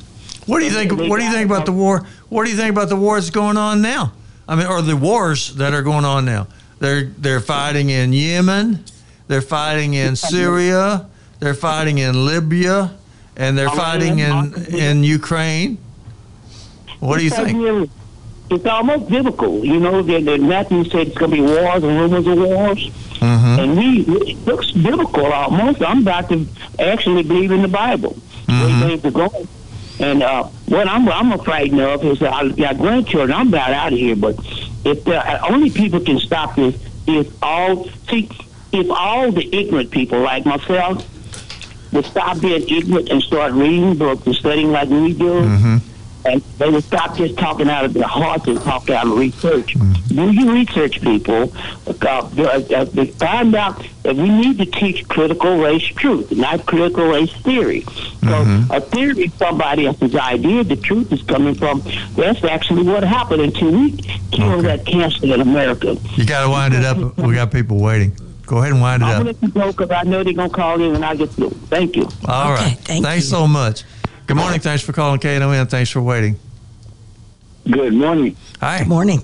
[0.45, 0.91] What do you think?
[0.91, 2.05] What do you think about the war?
[2.29, 4.11] What do you think about the wars going on now?
[4.47, 6.47] I mean, or the wars that are going on now?
[6.79, 8.83] They're they're fighting in Yemen,
[9.27, 11.05] they're fighting in Syria,
[11.39, 12.91] they're fighting in Libya,
[13.37, 15.77] and they're fighting in in Ukraine.
[16.99, 17.89] What do you think?
[18.49, 20.01] It's almost biblical, you know.
[20.03, 22.89] That, that Matthew said it's going to be wars and rumors of wars,
[23.23, 23.59] Mm-hmm.
[23.61, 24.01] and we
[24.31, 25.81] it looks biblical almost.
[25.81, 26.45] I'm about to
[26.77, 28.17] actually believe in the Bible.
[28.47, 28.81] Mhm.
[28.81, 29.47] Where things are going.
[29.99, 33.31] And uh, what I'm I'm frightened of is that I got grandchildren.
[33.31, 34.15] I'm about out of here.
[34.15, 34.35] But
[34.85, 36.75] if the only people can stop this
[37.07, 38.29] is all see
[38.71, 41.07] if all the ignorant people like myself
[41.93, 45.77] would stop being ignorant and start reading books and studying like we do, Mm-hmm.
[46.25, 49.75] And they would stop just talking out of their hearts and talk out of research.
[50.07, 51.51] Do you research people?
[51.87, 52.85] Uh, uh, uh,
[53.17, 57.81] find out that we need to teach critical race truth, not critical race theory.
[58.21, 60.63] So a theory is somebody else's idea.
[60.63, 61.81] The truth is coming from.
[62.15, 63.91] That's actually what happened until we
[64.31, 64.77] killed Okay.
[64.77, 65.97] that cancer in America.
[66.15, 67.17] You got to wind it up.
[67.17, 68.15] We got people waiting.
[68.45, 69.17] Go ahead and wind it I'm up.
[69.19, 71.51] gonna let you go because I know they're gonna call in when I get through.
[71.69, 72.03] Thank you.
[72.27, 72.73] All right.
[72.73, 73.29] Okay, thank Thanks you.
[73.31, 73.83] so much.
[74.33, 74.61] Good morning.
[74.61, 75.69] Thanks for calling KNON.
[75.69, 76.39] Thanks for waiting.
[77.69, 78.79] Good morning, Hi.
[78.79, 79.21] Good morning.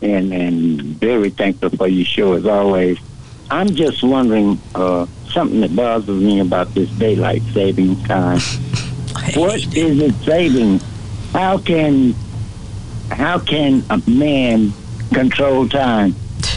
[0.00, 2.98] and and very thankful for your show as always.
[3.50, 8.38] I'm just wondering uh, something that bothers me about this daylight saving time.
[9.34, 10.78] What is it saving?
[11.32, 12.14] How can
[13.10, 14.72] how can a man
[15.12, 16.14] control time?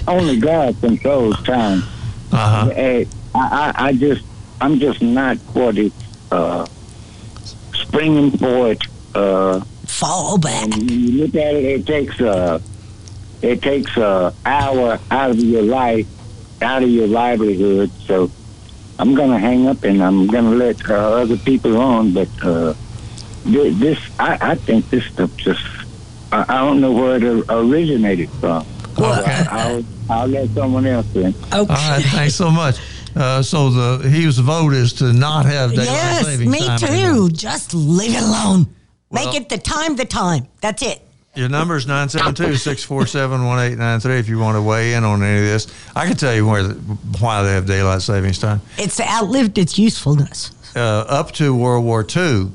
[0.08, 1.80] Only God controls time.
[2.32, 2.70] Uh huh.
[2.76, 4.24] Eh, I, I, I just
[4.62, 5.92] I'm just not for the
[6.32, 6.68] uh,
[7.96, 8.82] springing forward.
[9.14, 10.68] Uh, Fall back.
[10.76, 12.62] you look at it, it takes a
[13.42, 16.08] it takes a hour out of your life,
[16.62, 17.92] out of your livelihood.
[18.06, 18.30] So
[19.00, 22.14] I'm gonna hang up and I'm gonna let uh, other people on.
[22.14, 22.74] But uh,
[23.46, 25.64] this, I, I think this stuff just.
[26.32, 28.66] I, I don't know where it originated from.
[28.98, 31.28] Well, I'll, I'll, I'll let someone else in.
[31.28, 31.54] Okay.
[31.54, 32.80] All right, thanks so much.
[33.16, 36.88] Uh, so the Hughes vote is to not have daylight Yes, savings me time me
[36.88, 36.94] too.
[36.94, 37.30] anymore.
[37.30, 38.68] Just leave it alone.
[39.10, 40.48] Well- Make it the time, the time.
[40.62, 41.02] That's it.
[41.36, 45.68] Your number is 972-647-1893 if you want to weigh in on any of this.
[45.96, 46.74] I can tell you where the,
[47.20, 48.62] why they have daylight savings time.
[48.78, 50.52] It's outlived its usefulness.
[50.76, 52.52] Uh, up to World War II,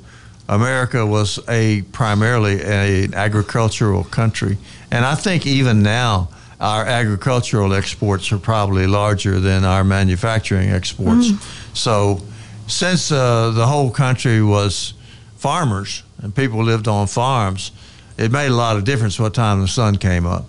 [0.48, 4.58] America was a primarily an agricultural country,
[4.90, 6.28] and I think even now
[6.60, 11.30] our agricultural exports are probably larger than our manufacturing exports.
[11.72, 12.20] So,
[12.66, 14.94] since uh, the whole country was
[15.36, 17.72] farmers and people lived on farms,
[18.18, 20.44] it made a lot of difference what time the sun came up.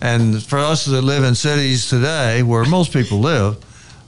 [0.00, 3.56] And for us that live in cities today, where most people live,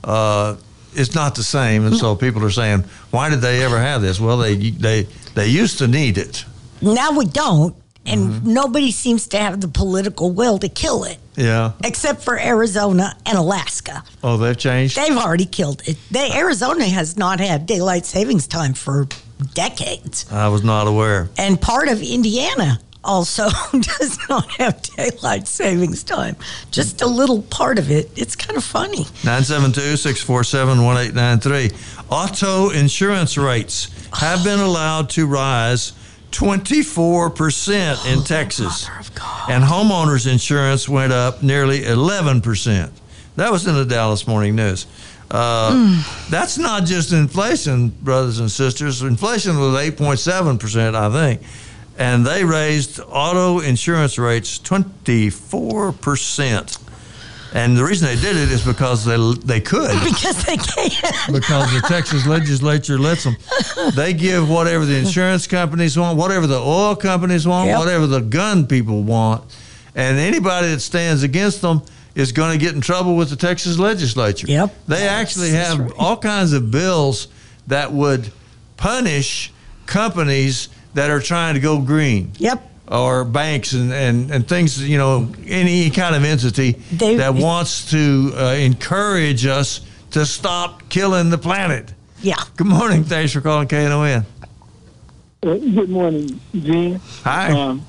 [0.03, 0.55] uh,
[0.93, 1.85] it's not the same.
[1.85, 4.19] And so people are saying, why did they ever have this?
[4.19, 6.43] Well, they they they used to need it.
[6.81, 8.53] Now we don't, and Mm-hmm.
[8.53, 11.71] nobody seems to have the political will to kill it, Yeah.
[11.83, 14.03] except for Arizona and Alaska.
[14.23, 14.95] Oh, they've changed.
[14.97, 15.97] They've already killed it.
[16.11, 19.07] They, Arizona has not had daylight savings time for
[19.53, 20.25] decades.
[20.31, 21.29] I was not aware.
[21.37, 26.35] And part of Indiana also does not have daylight savings time.
[26.71, 28.09] Just a little part of it.
[28.15, 29.03] It's kind of funny.
[29.23, 31.73] 972-647-1893.
[32.09, 35.93] Auto insurance rates have been allowed to rise
[36.37, 38.87] 24% in Texas.
[39.49, 42.91] And homeowners insurance went up nearly 11%.
[43.37, 44.85] That was in the Dallas Morning News.
[45.31, 49.01] Uh, That's not just inflation, brothers and sisters.
[49.01, 51.41] Inflation was 8.7%, I think.
[51.97, 56.77] And they raised auto insurance rates 24%.
[57.55, 59.15] And the reason they did it is because they,
[59.45, 61.33] they could Because they can't.
[61.33, 63.37] because the Texas legislature lets them.
[63.95, 67.79] They give whatever the insurance companies want, whatever the oil companies want, Yep.
[67.79, 69.43] whatever the gun people want,
[69.95, 71.81] and anybody that stands against them
[72.13, 74.47] is going to get in trouble with the Texas legislature.
[74.47, 74.75] Yep.
[74.87, 75.91] They actually have right.
[75.97, 77.29] all kinds of bills
[77.67, 78.31] that would
[78.75, 79.53] punish
[79.85, 82.71] companies that are trying to go green Yep.
[82.87, 87.89] Or banks and, and, and things, you know, any kind of entity They- that wants
[87.91, 91.93] to uh, encourage us to stop killing the planet.
[92.21, 92.41] Yeah.
[92.55, 93.03] Good morning.
[93.03, 94.25] Thanks for calling KNON.
[95.43, 96.99] Uh, Good morning, Gene.
[97.23, 97.51] Hi.
[97.51, 97.81] Um,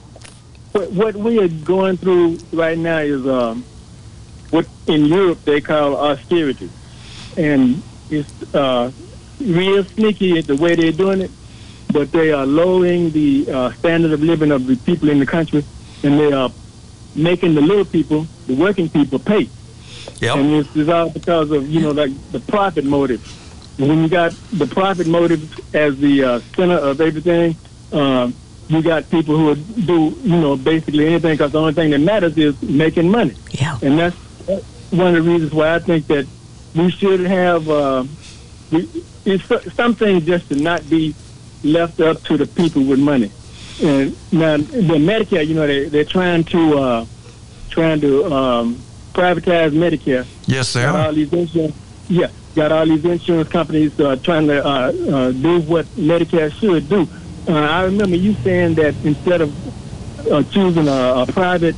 [0.73, 3.65] what, what we are going through right now is um,
[4.51, 6.69] what in Europe they call austerity,
[7.37, 8.91] and it's uh,
[9.41, 11.31] real sneaky the way they're doing it.
[11.97, 15.65] But they are lowering the uh, standard of living of the people in the country,
[16.03, 16.53] and they are
[17.15, 19.49] making the little people, the working people, pay.
[20.21, 20.37] Yep.
[20.37, 23.23] And this is all because of, you know, like the profit motive.
[23.79, 27.57] And when you got the profit motive as the uh, center of everything,
[27.93, 28.35] um,
[28.69, 32.01] you got people who would do, you know, basically anything because the only thing that
[32.01, 33.35] matters is making money.
[33.53, 33.79] Yeah.
[33.81, 36.27] And that's that's one of the reasons why I think that
[36.75, 38.05] we should have uh,
[38.71, 38.87] we,
[39.25, 41.15] it's some things just to not be
[41.63, 43.31] left up to the people with money.
[43.83, 47.07] And now the Medicare, you know, they they're trying to uh,
[47.71, 48.77] trying to um,
[49.13, 50.27] privatize Medicare.
[50.47, 50.97] Yes, they are.
[50.97, 51.77] all these insurance,
[52.09, 56.89] yeah, got all these insurance companies uh, trying to uh, uh, do what Medicare should
[56.89, 57.07] do.
[57.49, 59.53] Uh, I remember you saying that instead of
[60.33, 61.77] uh, choosing a, a private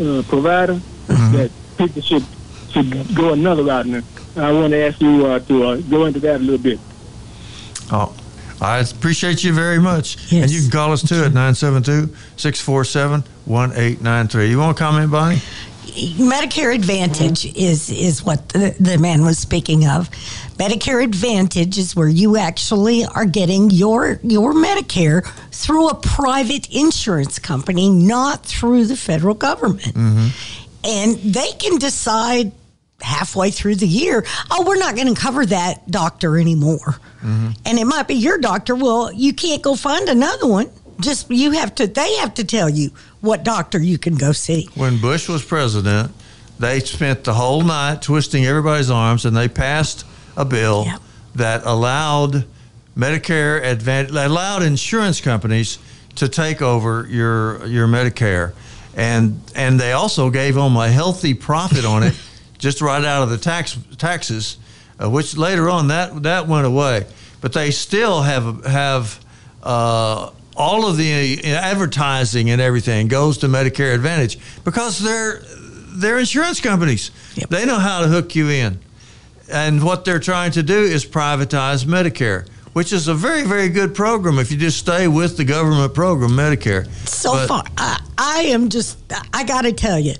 [0.00, 2.24] uh, provider, that people should
[2.70, 3.86] should go another route.
[3.86, 4.04] And
[4.36, 6.78] I want to ask you uh, to uh, go into that a little bit.
[7.90, 8.14] Oh,
[8.60, 10.16] I appreciate you very much.
[10.30, 10.44] Yes.
[10.44, 14.50] And you can call us too at 972 647 1893.
[14.50, 15.40] You want to comment, Bonnie?
[15.90, 20.10] Medicare Advantage is is what the, the man was speaking of.
[20.56, 27.38] Medicare Advantage is where you actually are getting your your Medicare through a private insurance
[27.38, 29.94] company, not through the federal government.
[29.94, 30.28] Mm-hmm.
[30.84, 32.52] And they can decide
[33.02, 36.98] halfway through the year, oh, we're not going to cover that doctor anymore.
[37.22, 37.50] Mm-hmm.
[37.64, 38.74] And it might be your doctor.
[38.74, 40.70] Well, you can't go find another one.
[41.00, 41.86] Just you have to.
[41.86, 44.68] They have to tell you what doctor you can go see.
[44.74, 46.12] When Bush was president,
[46.58, 50.04] they spent the whole night twisting everybody's arms and they passed
[50.36, 51.00] a bill Yep.
[51.36, 52.44] that allowed
[52.96, 55.78] Medicare Advantage, allowed insurance companies
[56.16, 58.52] to take over your your Medicare.
[58.94, 62.14] And and they also gave them a healthy profit on it
[62.60, 64.56] just right out of the tax taxes,
[65.02, 67.06] uh, which later on that that went away.
[67.40, 69.18] but they still have have
[69.62, 75.42] uh, all of the advertising and everything goes to Medicare Advantage because they're
[75.92, 77.10] they're insurance companies.
[77.34, 77.48] Yep.
[77.48, 78.78] They know how to hook you in,
[79.50, 82.46] and what they're trying to do is privatize Medicare.
[82.72, 86.30] Which is a very, very good program if you just stay with the government program,
[86.30, 86.86] Medicare.
[87.08, 88.96] So But- far, I, I am just,
[89.34, 90.14] I got to tell you,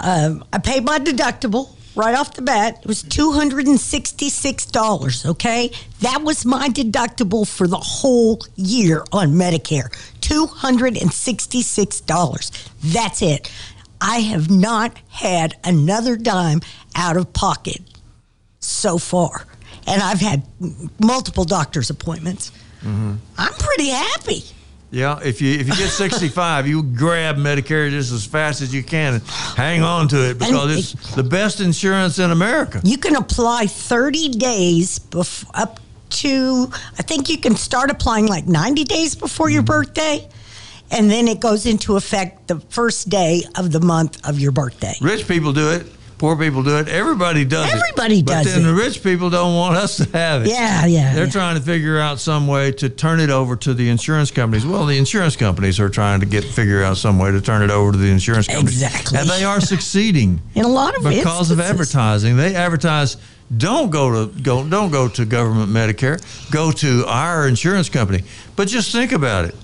[0.00, 2.80] um, I paid my deductible right off the bat.
[2.82, 5.70] It was $266, okay?
[6.00, 9.88] That was my deductible for the whole year on Medicare.
[10.20, 12.68] $266.
[12.82, 13.50] That's it.
[14.00, 16.60] I have not had another dime
[16.94, 17.80] out of pocket
[18.60, 19.46] so far.
[19.86, 20.42] And I've had
[20.98, 22.50] multiple doctor's appointments.
[22.80, 23.14] Mm-hmm.
[23.38, 24.44] I'm pretty happy.
[24.94, 28.84] Yeah, if you if you get 65, you grab Medicare just as fast as you
[28.84, 29.22] can and
[29.56, 32.80] hang on to it because And it's the best insurance in America.
[32.84, 35.80] You can apply 30 days bef- up
[36.10, 39.66] to, I think you can start applying like 90 days before your mm-hmm.
[39.66, 40.28] birthday.
[40.92, 44.94] And then it goes into effect the first day of the month of your birthday.
[45.00, 45.86] Rich people do it,
[46.18, 47.76] poor people do it, everybody does it.
[47.76, 48.64] Everybody but then it.
[48.64, 50.48] the rich people don't want us to have it.
[50.48, 51.14] Yeah, yeah.
[51.14, 51.30] They're yeah.
[51.30, 54.66] trying to figure out some way to turn it over to the insurance companies.
[54.66, 57.70] Well, the insurance companies are trying to get figure out some way to turn it
[57.70, 58.82] over to the insurance companies.
[58.82, 59.18] Exactly.
[59.18, 60.40] And they are succeeding.
[60.54, 62.36] In a lot of because of advertising.
[62.36, 63.16] They advertise
[63.54, 68.22] don't go to go don't go to government Medicare, go to our insurance company.
[68.56, 69.54] But just think about it.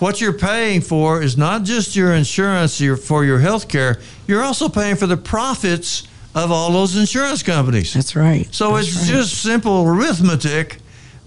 [0.00, 4.42] What you're paying for is not just your insurance your, for your health care, you're
[4.42, 7.94] also paying for the profits of all those insurance companies.
[7.94, 8.52] That's right.
[8.52, 9.16] So That's it's right.
[9.18, 10.78] just simple arithmetic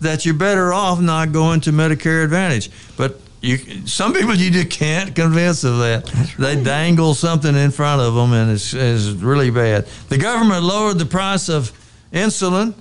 [0.01, 2.69] that you're better off not going to Medicare Advantage.
[2.97, 6.06] But you, some people you just can't convince of that.
[6.38, 9.86] They dangle something in front of them, and it's, it's really bad.
[10.10, 11.71] The government lowered the price of
[12.12, 12.73] insulin.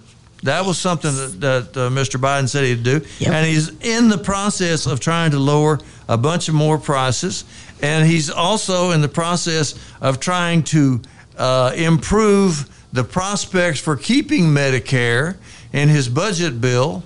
[0.42, 2.20] That was something that, that uh, Mr.
[2.20, 3.33] Biden said he'd do, Yep.
[3.33, 7.44] and he's in the process of trying to lower a bunch of more prices.
[7.83, 11.01] And he's also in the process of trying to
[11.37, 15.37] uh, improve the prospects for keeping Medicare
[15.72, 17.03] in his budget bill.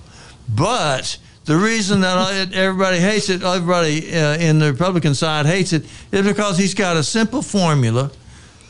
[0.49, 5.85] But the reason that everybody hates it, everybody uh, in the Republican side hates it,
[6.13, 8.11] is because he's got a simple formula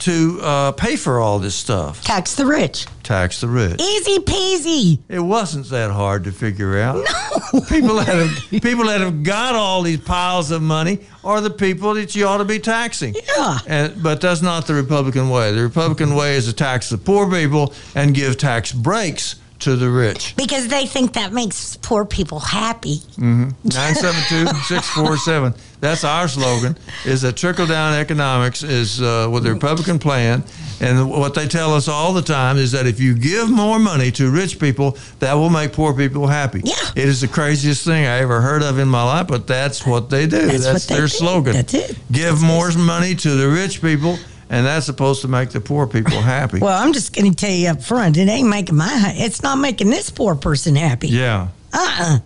[0.00, 2.02] to uh, pay for all this stuff.
[2.02, 2.86] Tax the rich.
[3.02, 3.80] Tax the rich.
[3.80, 4.98] Easy peasy.
[5.08, 6.96] It wasn't that hard to figure out.
[6.96, 7.60] No.
[7.68, 11.94] People that have people that have got all these piles of money are the people
[11.94, 13.14] that you ought to be taxing.
[13.36, 13.58] Yeah.
[13.66, 15.52] And, but that's not the Republican way.
[15.52, 19.88] The Republican way is to tax the poor people and give tax breaks to the
[19.90, 20.34] rich.
[20.36, 22.96] Because they think that makes poor people happy.
[23.18, 25.56] 972-647.
[25.80, 26.76] That's our slogan.
[27.06, 30.44] Is that trickle down economics is uh, what the Republican plan,
[30.80, 34.10] and what they tell us all the time is that if you give more money
[34.12, 36.60] to rich people, that will make poor people happy.
[36.64, 36.74] Yeah.
[36.96, 40.10] It is the craziest thing I ever heard of in my life, but that's what
[40.10, 40.46] they do.
[40.46, 41.08] That's That's, their do.
[41.08, 41.54] slogan.
[41.54, 41.98] That's it.
[42.12, 44.18] Give more money to the rich people,
[44.50, 46.58] and that's supposed to make the poor people happy.
[46.60, 49.56] Well, I'm just going to tell you up front, it ain't making my, it's not
[49.56, 51.08] making this poor person happy.
[51.08, 51.48] yeah.
[51.72, 52.18] Uh-uh.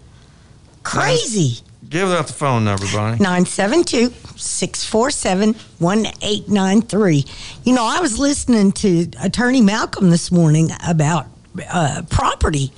[0.83, 1.59] Crazy.
[1.95, 3.19] Give out the phone number, Bonnie.
[3.19, 7.25] 972 647 1893.
[7.63, 11.27] You know, I was listening to Attorney Malcolm this morning about
[11.71, 12.73] uh, property,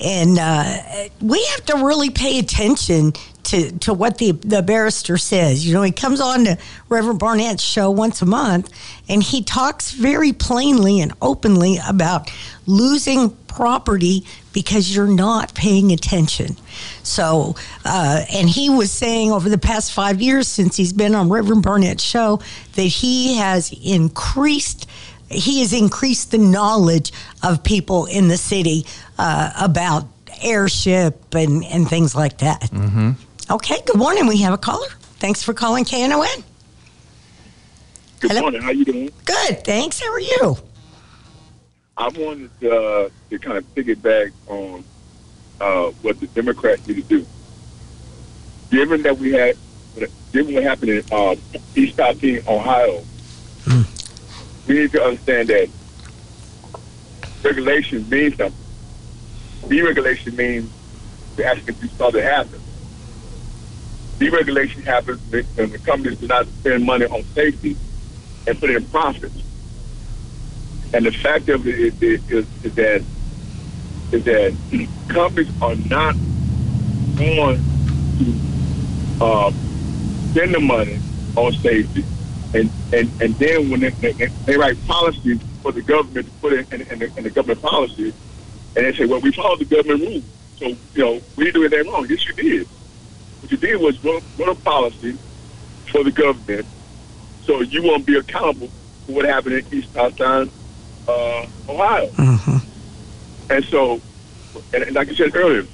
[0.00, 3.12] and uh, we have to really pay attention
[3.48, 5.66] to, to what the, the barrister says.
[5.66, 6.58] You know, he comes on to
[6.88, 8.70] Reverend Barnett's show once a month,
[9.08, 12.30] and he talks very plainly and openly about
[12.66, 16.56] losing property because you're not paying attention.
[17.02, 21.30] So, uh, and he was saying over the past five years since he's been on
[21.30, 22.40] Reverend Barnett's show
[22.74, 24.88] that he has increased.
[25.30, 28.86] He has increased the knowledge of people in the city
[29.18, 30.06] uh, about
[30.42, 32.62] heirship and, and things like that.
[32.62, 33.12] Mm-hmm.
[33.50, 34.26] Okay, good morning.
[34.26, 34.88] We have a caller.
[35.20, 36.44] Thanks for calling KNON.
[38.20, 38.42] Good Hello?
[38.42, 38.60] morning.
[38.60, 39.10] How are you doing?
[39.24, 40.00] Good, thanks.
[40.00, 40.56] How are you?
[41.96, 44.84] I wanted uh, to kind of piggyback on
[45.62, 47.26] uh, what the Democrats need to do.
[48.70, 49.56] Given that we had,
[50.32, 51.34] given what happened in uh,
[51.74, 53.02] East Palestine, Ohio,
[54.66, 55.70] we need to understand that
[57.42, 58.64] regulation means something.
[59.62, 60.70] Deregulation means
[61.36, 62.57] the action you saw that happen.
[64.18, 67.76] Deregulation happens when the companies do not spend money on safety
[68.46, 69.42] and put in profits.
[70.92, 73.02] And the fact of it is, is, is, that
[74.10, 74.56] is that
[75.08, 76.14] companies are not
[77.16, 77.60] going
[78.18, 79.50] to uh,
[80.30, 80.98] spend the money
[81.36, 82.04] on safety,
[82.54, 86.52] and and, and then when they, they, they write policies for the government to put
[86.54, 88.12] in, in, in, the, in the government policy,
[88.74, 90.24] and they say, well, we follow the government rules.
[90.56, 92.06] So, you know, we do anything wrong.
[92.08, 92.68] Yes, you did.
[93.40, 95.16] What you did was run, run a policy
[95.90, 96.66] for the government
[97.44, 98.68] so you won't be accountable
[99.06, 100.50] for what happened in East Palestine,
[101.08, 102.10] uh, Ohio.
[103.50, 104.00] And so,
[104.74, 105.66] and, and like I said earlier,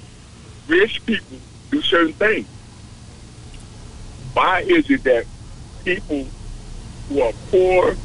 [0.69, 1.39] rich people
[1.71, 2.47] do certain things.
[4.35, 5.27] Why is it that
[5.85, 6.27] people
[7.09, 7.97] who are poor,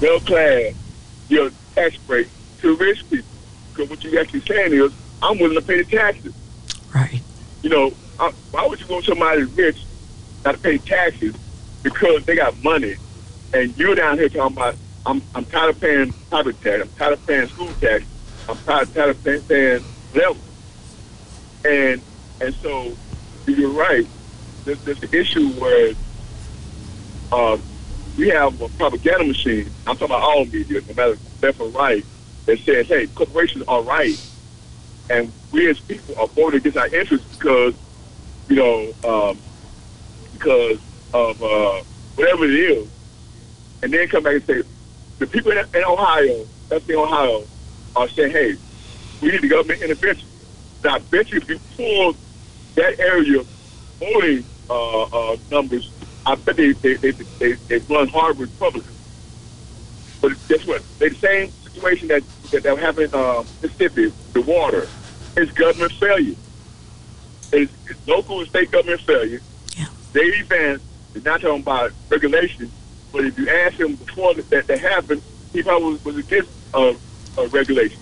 [0.00, 0.74] middle class,
[1.28, 2.28] give tax break
[2.60, 3.26] to rich people?
[3.72, 4.92] Because what you're actually saying is,
[5.22, 6.34] I'm willing to pay the taxes.
[6.94, 7.20] Right.
[7.62, 7.92] You know,
[8.50, 9.78] Why would you go somebody rich
[10.44, 11.34] to pay taxes
[11.82, 12.96] because they got money,
[13.52, 17.12] and you're down here talking about I'm I'm tired of paying property tax, I'm tired
[17.14, 18.04] of paying school tax,
[18.48, 20.38] I'm tired, tired of paying, paying whatever.
[21.64, 22.02] And
[22.40, 22.96] and so
[23.46, 24.08] you're right.
[24.64, 25.94] There's, there's the issue where
[27.32, 27.58] uh,
[28.16, 29.70] we have a propaganda machine.
[29.86, 32.04] I'm talking about all media, no matter left or right,
[32.46, 34.18] that says, hey, corporations are right.
[35.08, 37.74] And we as people are voting against our interests because,
[38.50, 39.38] you know, um,
[40.32, 40.78] because
[41.14, 41.82] of uh,
[42.16, 42.88] whatever it is.
[43.82, 44.62] And then come back and say,
[45.18, 47.46] the people in, in Ohio, that's in Ohio,
[47.96, 48.56] are saying, hey,
[49.20, 50.28] we need the government intervention.
[50.84, 52.16] Now, I bet you if you pull
[52.74, 53.44] that area
[54.00, 55.90] voting uh, uh, numbers,
[56.26, 58.96] I bet they they, they, they, they run hard Republicans.
[60.20, 60.82] But guess what?
[60.98, 64.88] They're the same situation that that, that happened in uh, Mississippi, the water.
[65.36, 66.36] It's government failure.
[67.52, 69.40] It's, it's local and state government failure.
[69.76, 69.86] Yeah.
[70.14, 70.42] J.D.
[70.42, 70.82] Vance
[71.14, 72.70] is not talking about regulation,
[73.12, 75.22] but if you ask him before that, that, happened,
[75.52, 76.94] he probably was, was against uh,
[77.38, 78.00] uh, regulation.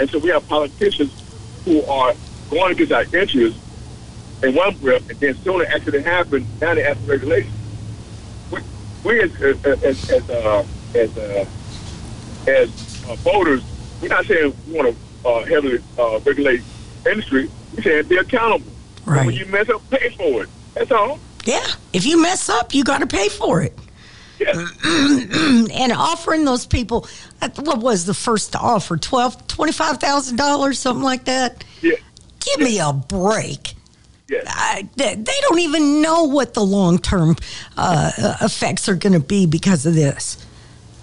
[0.00, 1.12] And so we have politicians
[1.64, 2.14] who are
[2.50, 3.60] going against our interests
[4.42, 7.52] in one breath, and then soon after it happened, now they ask for regulation.
[8.50, 8.60] We,
[9.04, 11.46] we as as as as, uh, as, uh,
[12.46, 13.62] as uh, voters,
[14.00, 16.62] we're not saying we want to uh, heavily uh, regulate
[17.04, 17.50] industry.
[17.76, 18.70] We're saying be accountable.
[19.08, 19.26] Right.
[19.26, 20.48] When you mess up, pay for it.
[20.74, 21.18] That's all.
[21.44, 21.66] Yeah.
[21.92, 23.76] If you mess up, you got to pay for it.
[24.38, 24.66] Yeah.
[24.84, 27.08] and offering those people,
[27.42, 28.96] uh, what was the first offer?
[28.96, 31.64] Twelve, twenty-five thousand dollars, something like that.
[31.82, 31.96] Yeah.
[32.40, 33.74] Give me a break.
[34.28, 34.42] Yeah.
[34.46, 37.36] I, they don't even know what the long-term
[37.78, 40.44] uh, effects are going to be because of this.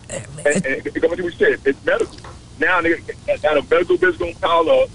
[0.10, 2.16] and, and to what we said, it's medical.
[2.60, 3.00] Now, they,
[3.44, 4.90] now the medical going to pile up.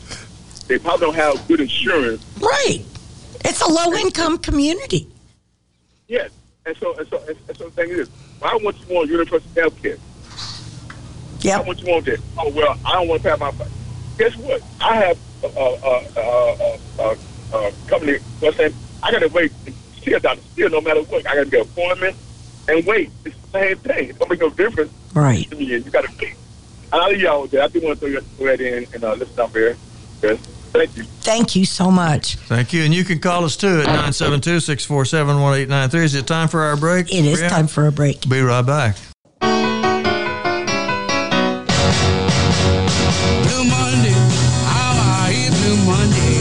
[0.69, 2.25] They probably don't have good insurance.
[2.41, 2.85] Right.
[3.45, 5.09] It's a low-income community.
[6.09, 6.31] Yes.
[6.67, 8.09] And so, and so, and, so the thing is,
[8.41, 9.97] why would you want universal health care?
[9.97, 11.67] Why Yep.
[11.67, 12.21] would you want that?
[12.39, 13.53] Oh, well, I don't want to pay my
[14.19, 14.63] Guess what?
[14.81, 15.79] I have a, a,
[16.21, 17.17] a, a,
[17.55, 19.51] a, a company, what's saying, I got to wait,
[19.97, 21.27] still, doctor, still, no matter what.
[21.27, 22.17] I got to get an appointment
[22.69, 23.11] and wait.
[23.25, 24.09] It's the same thing.
[24.11, 25.49] It don't make no difference Right.
[25.51, 25.65] to me.
[25.65, 26.35] You got to wait.
[26.93, 27.63] And I'll leave y'all with that.
[27.63, 29.77] I do want to throw that- throw that in and uh, listen up here.
[30.23, 30.39] Yes.
[30.73, 31.03] Thank you.
[31.03, 32.37] Thank you so much.
[32.37, 32.85] Thank you.
[32.85, 36.05] And you can call us too at 972 647 1893.
[36.05, 37.13] Is it time for our break?
[37.13, 37.49] It is Brianna?
[37.49, 38.29] time for a break.
[38.29, 38.97] Be right back.
[39.41, 39.49] Blue
[43.67, 44.15] Monday,
[44.71, 46.39] how I hate Blue Monday.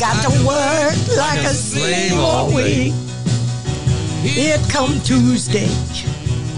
[0.00, 2.94] Got to work like a slave all week.
[4.22, 5.68] Here come Tuesday.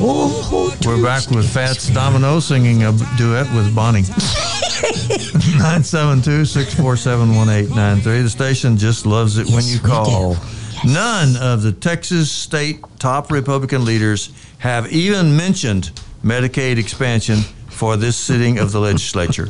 [0.03, 4.05] Oh, oh, We're back with Fats Domino singing a duet with Bonnie.
[4.83, 8.23] 972 647 1893.
[8.23, 10.35] The station just loves it when you call.
[10.35, 10.41] do.
[10.85, 15.91] None of the Texas state top Republican leaders have even mentioned
[16.25, 19.49] Medicaid expansion for this sitting of the legislature.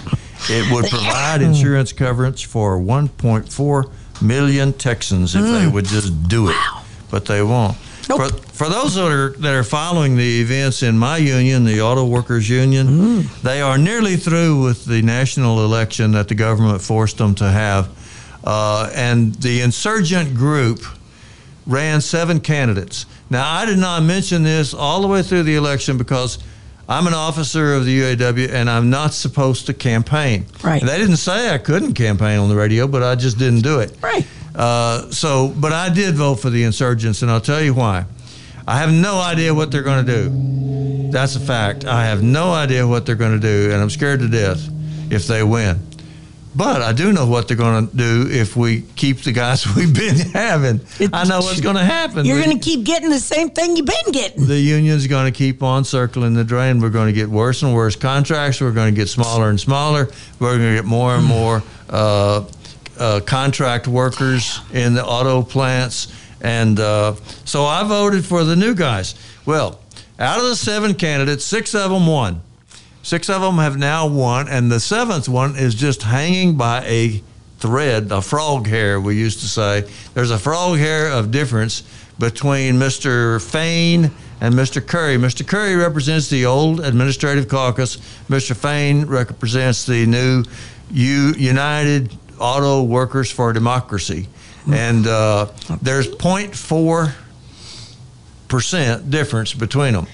[0.48, 5.72] It would provide insurance coverage for 1.4 million Texans if they mm.
[5.72, 6.56] would just do it.
[7.10, 7.76] But they won't.
[8.10, 8.30] Nope.
[8.30, 12.04] For, for those that are that are following the events in my union, the Auto
[12.04, 17.34] Workers Union, they are nearly through with the national election that the government forced them
[17.36, 17.88] to have,
[18.42, 20.80] uh, and the insurgent group
[21.66, 23.06] ran seven candidates.
[23.30, 26.38] Now, I did not mention this all the way through the election because
[26.88, 30.46] I'm an officer of the UAW and I'm not supposed to campaign.
[30.64, 30.80] Right.
[30.82, 33.78] And they didn't say I couldn't campaign on the radio, but I just didn't do
[33.78, 33.96] it.
[34.02, 34.26] Right.
[34.54, 38.04] Uh, so, but I did vote for the insurgents, and I'll tell you why.
[38.66, 41.10] I have no idea what they're going to do.
[41.10, 41.84] That's a fact.
[41.84, 44.68] I have no idea what they're going to do, and I'm scared to death
[45.10, 45.80] if they win.
[46.54, 49.94] But I do know what they're going to do if we keep the guys we've
[49.94, 50.80] been having.
[51.12, 52.26] I know what's going to happen.
[52.26, 54.46] You're going to keep getting the same thing you've been getting.
[54.46, 56.80] the union's going to keep on circling the drain.
[56.80, 58.60] We're going to get worse and worse contracts.
[58.60, 60.08] We're going to get smaller and smaller.
[60.40, 62.44] We're going to get more and more uh,
[63.00, 66.14] uh, contract workers in the auto plants.
[66.42, 69.14] And uh, so I voted for the new guys.
[69.46, 69.80] Well,
[70.18, 72.42] out of the seven candidates, six of them won.
[73.02, 77.22] Six of them have now won, and the seventh one is just hanging by a
[77.58, 79.90] thread, a frog hair, we used to say.
[80.12, 81.82] There's a frog hair of difference
[82.18, 83.40] between Mr.
[83.42, 84.10] Fain
[84.42, 84.86] and Mr.
[84.86, 85.16] Curry.
[85.16, 85.46] Mr.
[85.46, 87.96] Curry represents the old administrative caucus.
[88.28, 88.54] Mr.
[88.54, 90.44] Fain represents the new
[90.90, 92.10] U- United
[92.40, 94.26] Auto Workers for Democracy.
[94.70, 95.46] And uh,
[95.80, 97.12] there's 0.4
[98.48, 100.06] percent difference between them.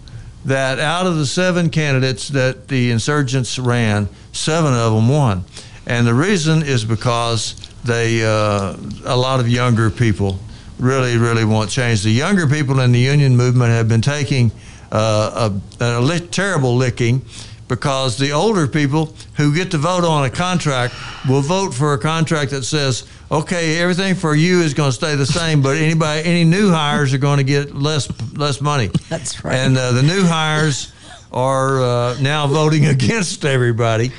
[0.45, 5.43] that out of the seven candidates that the insurgents ran, seven of them won,
[5.85, 8.75] and the reason is because they uh,
[9.05, 10.39] a lot of younger people
[10.79, 12.01] really really want change.
[12.01, 14.51] The younger people in the union movement have been taking
[14.91, 17.25] uh, a, a li- terrible licking
[17.73, 20.93] because the older people who get to vote on a contract
[21.27, 25.15] will vote for a contract that says, okay, everything for you is going to stay
[25.15, 28.91] the same, but anybody, any new hires are going to get less less money.
[29.09, 29.55] That's right.
[29.55, 30.93] And uh, the new hires
[31.31, 34.11] are uh, now voting against everybody.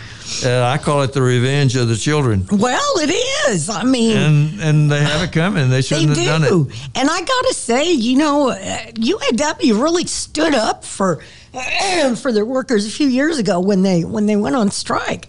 [0.45, 3.69] Uh, I call it the revenge of the children, well, it is.
[3.69, 5.69] I mean, and and they have it coming.
[5.69, 6.91] They they shouldn't have done it.
[6.97, 11.23] And I got to say, you know, uh, UAW really stood up for
[12.17, 15.29] for their workers a few years ago when they when they went on strike.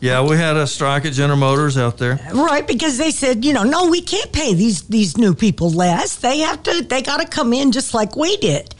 [0.00, 2.20] Yeah, we had a strike at General Motors out there.
[2.34, 6.16] Right, because they said, you know, no, we can't pay these these new people less.
[6.16, 8.74] They have to, they got to come in just like we did,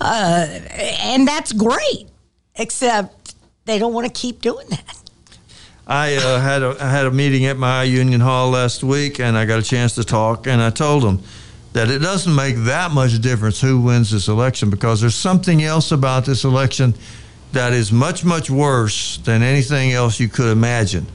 [0.00, 0.46] uh,
[1.02, 2.08] and that's great.
[2.54, 3.34] Except
[3.64, 4.96] they don't want to keep doing that.
[5.86, 9.36] I uh, had a I had a meeting at my union hall last week, and
[9.36, 11.20] I got a chance to talk, and I told them
[11.72, 15.92] that it doesn't make that much difference who wins this election because there's something else
[15.92, 16.94] about this election
[17.52, 21.06] that is much much worse than anything else you could imagine.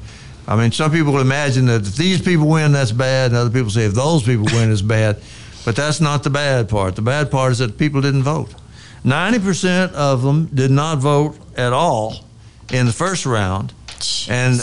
[0.47, 3.70] I mean, some people imagine that if these people win, that's bad, and other people
[3.70, 5.20] say if those people win, it's bad.
[5.66, 6.95] But that's not the bad part.
[6.95, 8.53] The bad part is that people didn't vote.
[9.03, 12.26] 90% of them did not vote at all
[12.72, 13.74] in the first round,
[14.30, 14.53] and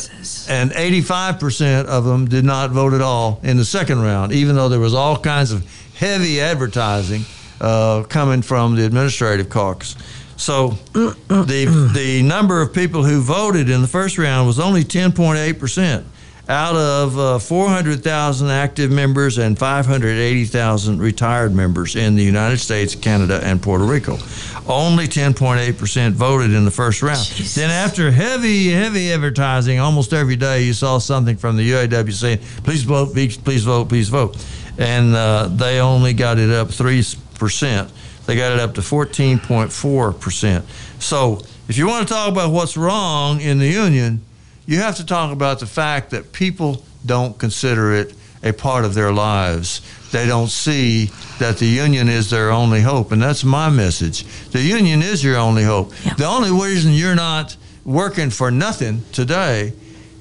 [0.49, 4.69] and 85% of them did not vote at all in the second round, even though
[4.69, 5.65] there was all kinds of
[6.03, 7.23] heavy advertising
[7.61, 9.95] uh, coming from the administrative caucus.
[10.37, 15.59] So the the number of people who voted in the first round was only 10.8
[15.61, 16.05] percent
[16.49, 23.41] out of uh, 400,000 active members and 580,000 retired members in the United States, Canada,
[23.45, 24.19] and Puerto Rico.
[24.67, 27.25] Only 10.8 percent voted in the first round.
[27.25, 27.55] Jesus.
[27.55, 32.39] Then after heavy, heavy advertising, almost every day you saw something from the UAW saying,
[32.65, 34.37] "Please vote, please, please vote, please vote,"
[34.79, 37.03] and uh, they only got it up three
[37.35, 37.91] percent.
[38.27, 40.65] They got it up to 14.4 percent.
[41.01, 44.25] So if you want to talk about what's wrong in the union,
[44.67, 48.95] you have to talk about the fact that people don't consider it a part of
[48.95, 49.81] their lives.
[50.11, 51.07] They don't see
[51.39, 54.25] that the union is their only hope, and that's my message.
[54.51, 55.93] The union is your only hope.
[56.05, 56.15] Yeah.
[56.15, 59.73] The only reason you're not working for nothing today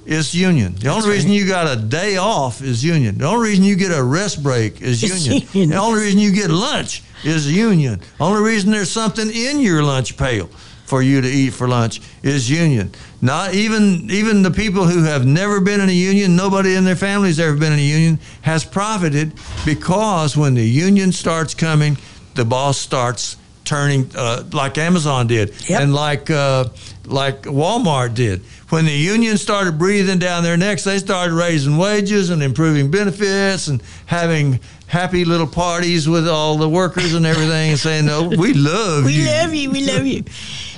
[0.06, 0.76] is union.
[0.76, 3.18] The only reason you got a day off is union.
[3.20, 5.48] The only reason you get a rest break is Is union.
[5.54, 5.70] union.
[5.72, 8.00] The only reason you get lunch is union.
[8.18, 10.50] The only reason there's something in your lunch pail
[10.86, 12.92] for you to eat for lunch is union.
[13.22, 16.96] Not even even the people who have never been in a union, nobody in their
[16.98, 19.32] family's ever been in a union, has profited
[19.66, 21.98] because when the union starts coming,
[22.34, 25.82] the boss starts turning uh, like Amazon did Yep.
[25.82, 26.66] and like uh,
[27.06, 28.42] like Walmart did.
[28.70, 33.68] When the union started breathing down their necks, they started raising wages and improving benefits
[33.68, 38.54] and having happy little parties with all the workers and everything and saying, "No, we
[38.56, 39.72] love We you." We love you.
[39.72, 40.24] We love you.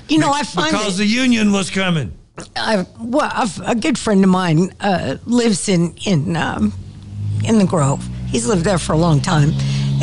[0.10, 2.12] You know, I find because the union was coming.
[2.56, 6.74] I, well, I've, a good friend of mine uh, lives in in um,
[7.44, 8.08] in the Grove.
[8.28, 9.52] He's lived there for a long time,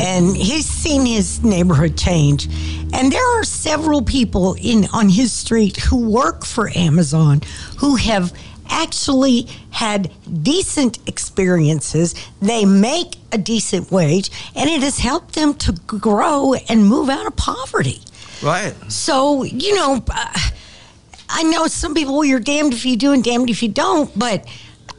[0.01, 2.47] and he's seen his neighborhood change.
[2.93, 7.41] And there are several people in on his street who work for Amazon
[7.77, 8.33] who have
[8.69, 10.11] actually had
[10.43, 12.15] decent experiences.
[12.41, 17.27] They make a decent wage, and it has helped them to grow and move out
[17.27, 17.99] of poverty.
[18.41, 18.73] Right.
[18.91, 20.39] So, you know, uh,
[21.29, 24.17] I know some people, well, you're damned if you do and damned if you don't,
[24.17, 24.47] but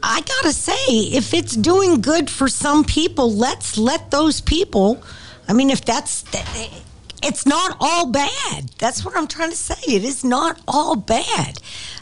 [0.02, 0.74] I gotta say,
[1.12, 5.02] if it's doing good for some people, let's let those people.
[5.48, 6.24] I mean, if that's
[7.22, 8.70] it's not all bad.
[8.78, 9.94] That's what I'm trying to say.
[9.94, 11.58] It is not all bad.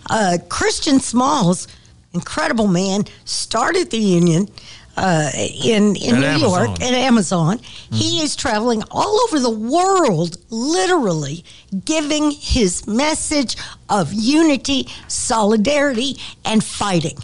[0.09, 1.69] Uh, Christian Smalls,
[2.13, 4.49] incredible man, started the union
[4.97, 6.67] uh, in in New Amazon.
[6.67, 7.61] York at Amazon.
[7.93, 11.45] He is traveling all over the world, literally
[11.85, 13.57] giving his message
[13.89, 17.19] of unity, solidarity, and fighting.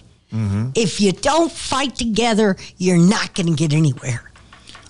[0.74, 4.22] If you don't fight together, you're not going to get anywhere.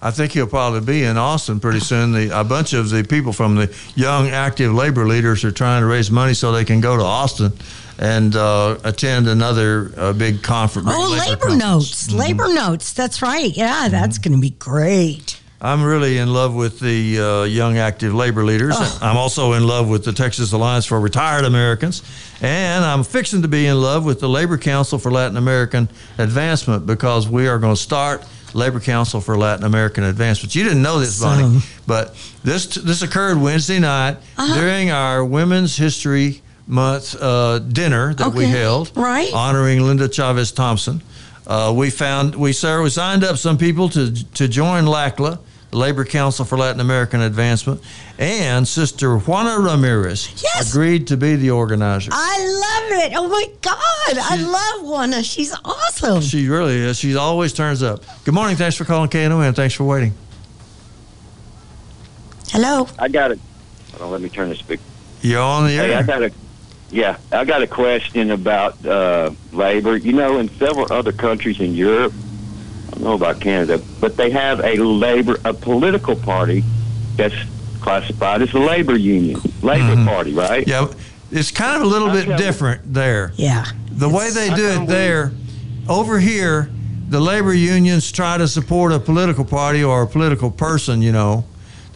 [0.02, 2.12] I think he'll probably be in Austin pretty soon.
[2.12, 5.86] The, a bunch of the people from the young active labor leaders are trying to
[5.86, 7.52] raise money so they can go to Austin
[7.98, 10.88] and uh, attend another uh, big conference.
[10.90, 11.62] Oh, big labor conference.
[11.62, 12.92] notes, labor notes.
[12.92, 13.56] That's right.
[13.56, 15.40] Yeah, that's going to be great.
[15.60, 18.74] I'm really in love with the uh, young active labor leaders.
[18.76, 18.98] Oh.
[19.00, 22.02] I'm also in love with the Texas Alliance for Retired Americans.
[22.42, 25.88] And I'm fixing to be in love with the Labor Council for Latin American
[26.18, 30.54] Advancement because we are going to start Labor Council for Latin American Advancement.
[30.54, 34.54] You didn't know this, Bonnie, So- but this this occurred Wednesday night Uh-huh.
[34.60, 39.32] during our Women's History Month uh, dinner that we held, Right.
[39.32, 41.00] honoring Linda Chavez Thompson.
[41.46, 45.38] Uh, we found we sir we signed up some people to to join LCLAA,
[45.70, 47.80] the Labor Council for Latin American Advancement,
[48.18, 50.70] and Sister Juana Ramirez Yes.
[50.72, 52.10] agreed to be the organizer.
[52.12, 52.38] I
[52.90, 53.12] love it.
[53.16, 54.18] Oh my God.
[54.18, 55.22] I love Juana.
[55.22, 56.20] She's awesome.
[56.20, 56.98] she really is.
[56.98, 58.02] She always turns up.
[58.24, 58.56] Good morning.
[58.56, 60.14] Thanks for calling KNON and thanks for waiting.
[62.50, 62.88] Hello.
[62.98, 63.38] I got it.
[63.92, 64.80] Hold on, let me turn this big.
[65.22, 65.86] You're on the air?
[65.88, 66.32] Hey, I got a.
[66.90, 69.96] Yeah, I got a question about uh, labor.
[69.96, 72.12] You know, in several other countries in Europe,
[72.88, 76.62] I don't know about Canada, but they have a labor, a political party
[77.16, 77.34] that's
[77.80, 80.06] classified as a labor union, labor Mhm.
[80.06, 80.66] party, right?
[80.66, 80.86] Yeah,
[81.30, 82.36] it's kind of a little bit Okay.
[82.36, 83.32] different there.
[83.36, 83.64] Yeah.
[83.90, 85.32] The way they do How come it we- there,
[85.88, 86.70] over here,
[87.08, 91.02] the labor unions try to support a political party or a political person.
[91.02, 91.44] You know,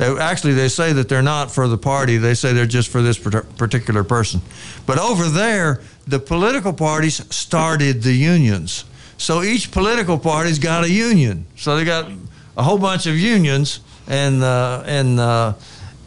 [0.01, 2.17] they actually they say that they're not for the party.
[2.17, 4.41] They say they're just for this particular person.
[4.87, 8.87] But over there, the political parties started the unions.
[9.19, 11.45] So each political party's got a union.
[11.55, 12.11] So they got
[12.57, 15.53] a whole bunch of unions, and uh, and uh,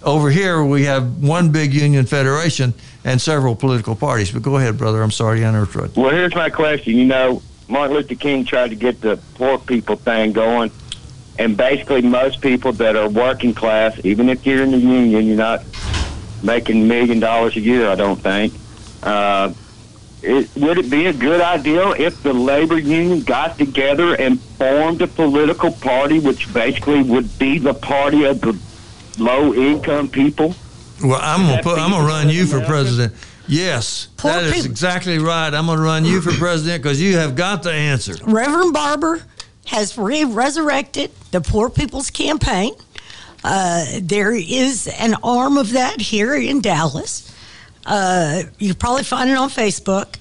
[0.02, 2.74] over here we have one big union federation
[3.06, 4.32] and several political parties.
[4.32, 5.04] But go ahead, brother.
[5.04, 5.96] I'm sorry I interrupted.
[5.96, 6.98] Well, here's my question.
[6.98, 10.72] You know, Martin Luther King tried to get the poor people thing going,
[11.40, 15.38] and basically most people that are working class, even if you're in the union, you're
[15.38, 15.64] not
[16.44, 17.90] making a million dollars a year.
[17.90, 18.54] I don't think.
[19.02, 19.54] Uh,
[20.22, 25.02] it, would it be a good idea if the labor union got together and formed
[25.02, 28.58] a political party, which basically would be the party of the
[29.18, 30.56] low income people?
[31.04, 31.78] Well, I'm gonna put.
[31.78, 33.14] I'm gonna run you for president.
[33.46, 35.54] Yes, Poor that is people- exactly right.
[35.54, 38.16] I'm gonna run you for president because you have got the answer.
[38.24, 39.22] Reverend Barber
[39.66, 42.74] has re- resurrected the Poor People's Campaign.
[43.44, 47.34] Uh, there is an arm of that here in Dallas.
[47.86, 50.16] Uh, you probably find it on Facebook.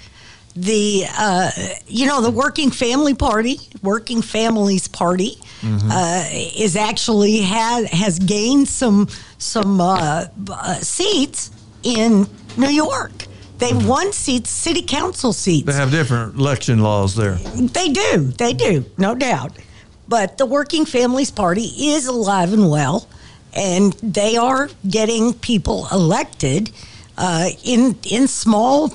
[0.55, 1.51] The uh,
[1.87, 8.69] you know the Working Family Party, Working Families Party, uh, is actually has has gained
[8.69, 11.53] some some uh, uh, seats
[11.85, 12.27] in
[12.59, 13.13] New York.
[13.63, 15.67] They won seats, city council seats.
[15.67, 17.35] They have different election laws there.
[17.35, 18.25] They do.
[18.37, 19.53] They do, no doubt.
[20.09, 23.07] But the Working Families Party is alive and well,
[23.53, 26.73] and they are getting people elected
[27.17, 28.95] uh, in in small,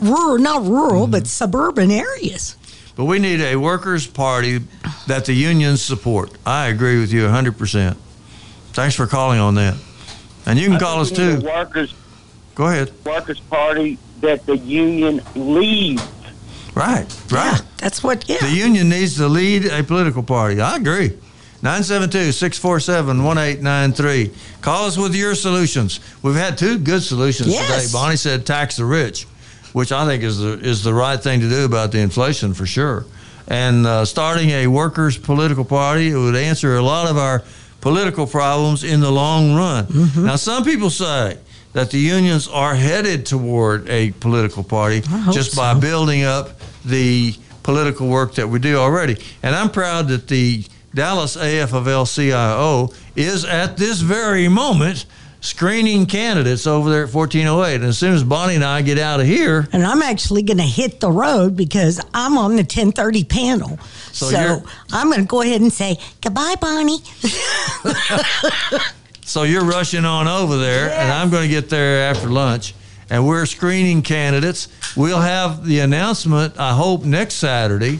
[0.00, 2.56] rural, not rural, but suburban areas.
[2.94, 4.60] But we need a workers' party
[5.08, 6.30] that the unions support.
[6.46, 7.96] I agree with you 100%.
[8.74, 9.74] Thanks for calling on that.
[10.46, 11.48] And you can I call us we need too.
[11.48, 11.94] a Workers
[12.56, 12.92] Go ahead.
[13.04, 16.02] Workers Party that the union leads.
[16.74, 17.52] Right, right.
[17.52, 18.28] Yeah, That's what.
[18.28, 18.38] Yeah.
[18.40, 20.60] The union needs to lead a political party.
[20.60, 21.10] I agree.
[21.62, 24.30] 972 647 1893.
[24.60, 26.00] Call us with your solutions.
[26.22, 27.84] We've had two good solutions Yes.
[27.86, 27.92] today.
[27.92, 29.24] Bonnie said tax the rich,
[29.72, 32.66] which I think is the, is the right thing to do about the inflation for
[32.66, 33.06] sure.
[33.48, 37.42] And uh, starting a workers' political party it would answer a lot of our
[37.80, 39.86] political problems in the long run.
[40.16, 41.38] Now, some people say
[41.76, 48.08] that the unions are headed toward a political party just by building up the political
[48.08, 49.14] work that we do already.
[49.42, 50.64] And I'm proud that the
[50.94, 55.04] Dallas AF AFL CIO is at this very moment
[55.42, 57.74] screening candidates over there at 1408.
[57.74, 60.56] And as soon as Bonnie and I get out of here, and I'm actually going
[60.56, 63.78] to hit the road because I'm on the 1030 panel.
[64.12, 64.62] So So,
[64.92, 67.00] I'm going to go ahead and say goodbye, Bonnie.
[69.26, 72.74] so you're rushing on over there, and I'm going to get there after lunch.
[73.10, 74.68] And we're screening candidates.
[74.96, 77.98] We'll have the announcement, I hope, next Saturday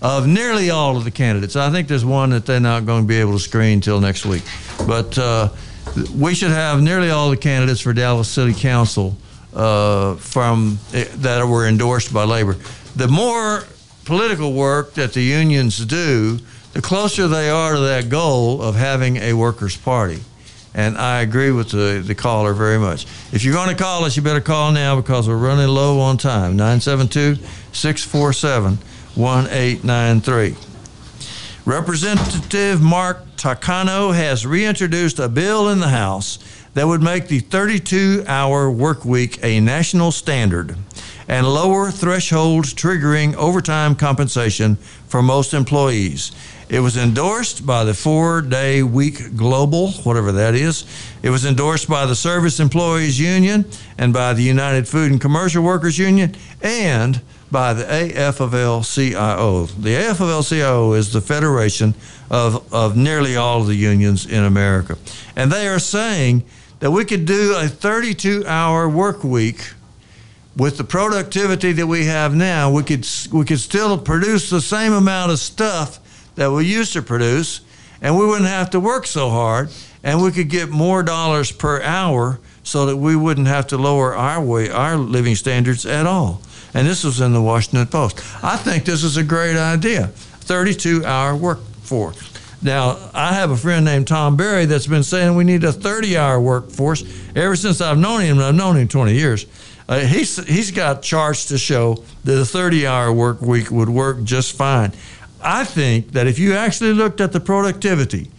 [0.00, 1.56] of nearly all of the candidates.
[1.56, 4.24] I think there's one that they're not going to be able to screen till next
[4.24, 4.44] week.
[4.86, 5.48] But uh,
[6.16, 9.16] we should have nearly all the candidates for Dallas City Council
[9.54, 12.54] uh, from eh, that were endorsed by labor.
[12.94, 13.64] The more
[14.04, 16.38] political work that the unions do,
[16.72, 20.20] the closer they are to that goal of having a workers' party.
[20.78, 23.04] And I agree with the, the caller very much.
[23.32, 26.18] If you're going to call us, you better call now because we're running low on
[26.18, 26.54] time.
[26.56, 27.34] 972
[27.72, 28.78] 647
[29.16, 30.54] 1893.
[31.64, 36.38] Representative Mark Takano has reintroduced a bill in the House
[36.74, 40.76] that would make the 32 hour work week a national standard
[41.26, 44.76] and lower thresholds triggering overtime compensation
[45.08, 46.30] for most employees.
[46.68, 50.84] It was endorsed by the four day week global, whatever that is.
[51.22, 53.64] It was endorsed by the Service Employees Union
[53.96, 59.64] and by the United Food and Commercial Workers Union and by the AFL CIO.
[59.64, 61.94] The AFL CIO is the federation
[62.30, 64.98] of, of nearly all of the unions in America.
[65.36, 66.44] And they are saying
[66.80, 69.70] that we could do a 32 hour work week
[70.54, 74.92] with the productivity that we have now, we could we could still produce the same
[74.92, 76.00] amount of stuff
[76.38, 77.60] that we used to produce,
[78.00, 79.70] and we wouldn't have to work so hard,
[80.02, 84.14] and we could get more dollars per hour, so that we wouldn't have to lower
[84.14, 86.42] our way our living standards at all.
[86.74, 88.18] And this was in the Washington Post.
[88.42, 90.08] I think this is a great idea.
[90.08, 91.60] 32 hour work
[91.90, 92.32] workforce.
[92.60, 96.16] Now, I have a friend named Tom Berry that's been saying we need a 30
[96.16, 97.04] hour workforce
[97.36, 99.46] ever since I've known him, and I've known him 20 years.
[99.88, 104.54] Uh, he's he's got charts to show that a 30-hour work week would work just
[104.54, 104.92] fine.
[105.42, 108.30] I think that if you actually looked at the productivity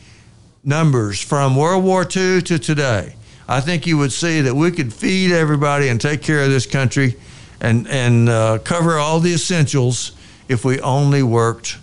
[0.64, 3.16] numbers from World War II to today,
[3.48, 6.66] I think you would see that we could feed everybody and take care of this
[6.66, 7.16] country
[7.62, 10.12] and and uh, cover all the essentials
[10.48, 11.78] if we only worked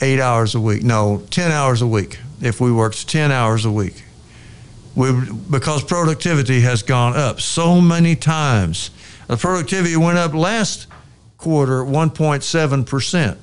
[0.00, 0.82] eight hours a week.
[0.82, 2.18] No, ten hours a week.
[2.40, 4.02] If we worked ten hours a week
[4.94, 5.12] we,
[5.50, 8.90] because productivity has gone up so many times.
[9.28, 10.86] The productivity went up last
[11.42, 13.36] quarter 1.7%.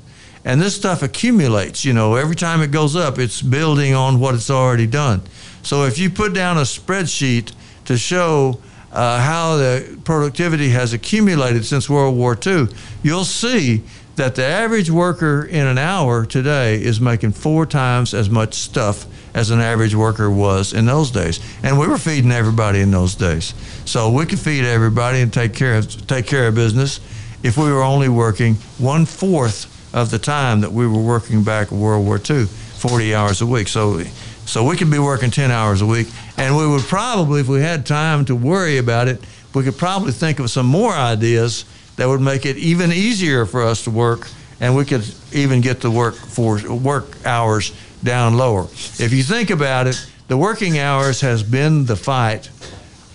[0.45, 4.35] And this stuff accumulates, you know, every time it goes up, it's building on what
[4.35, 5.21] it's already done.
[5.63, 7.51] So if you put down a spreadsheet
[7.85, 8.61] to show
[8.93, 12.67] uh, how the productivity has accumulated since World War II,
[13.03, 13.83] you'll see
[14.15, 19.05] that the average worker in an hour today is making four times as much stuff
[19.33, 21.39] as an average worker was in those days.
[21.63, 23.53] And we were feeding everybody in those days.
[23.85, 26.99] So we could feed everybody and take care of take care of business
[27.43, 31.71] if we were only working one fourth of the time that we were working back
[31.71, 33.67] in World War II, 40 hours a week.
[33.67, 34.01] So
[34.45, 36.07] so we could be working 10 hours a week.
[36.35, 39.23] And we would probably, if we had time to worry about it,
[39.53, 41.65] we could probably think of some more ideas
[41.97, 44.27] that would make it even easier for us to work
[44.59, 47.71] and we could even get the work for work hours
[48.03, 48.63] down lower.
[48.63, 52.49] If you think about it, the working hours has been the fight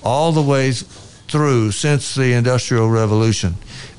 [0.03, 3.55] all the way through since the Industrial Revolution.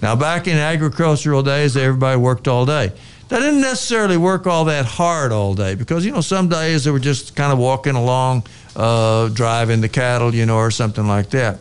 [0.06, 2.92] Now, back in agricultural days, everybody worked all day.
[3.28, 6.92] They didn't necessarily work all that hard all day because, you know, some days they
[6.92, 8.46] were just kind of walking along,
[8.76, 11.58] uh, driving the cattle, you know, or something like that.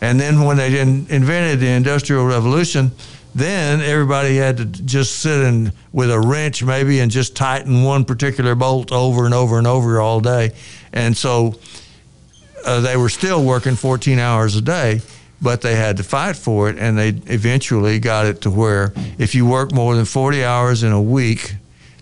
[0.00, 2.92] And then when they invented the Industrial Revolution,
[3.34, 8.06] then everybody had to just sit in with a wrench maybe and just tighten one
[8.06, 10.52] particular bolt over and over and over all day.
[10.94, 11.56] And so
[12.64, 15.02] uh, they were still working 14 hours a day,
[15.42, 16.78] but they had to fight for it.
[16.78, 20.92] And they eventually got it to where if you work more than 40 hours in
[20.92, 21.56] a week,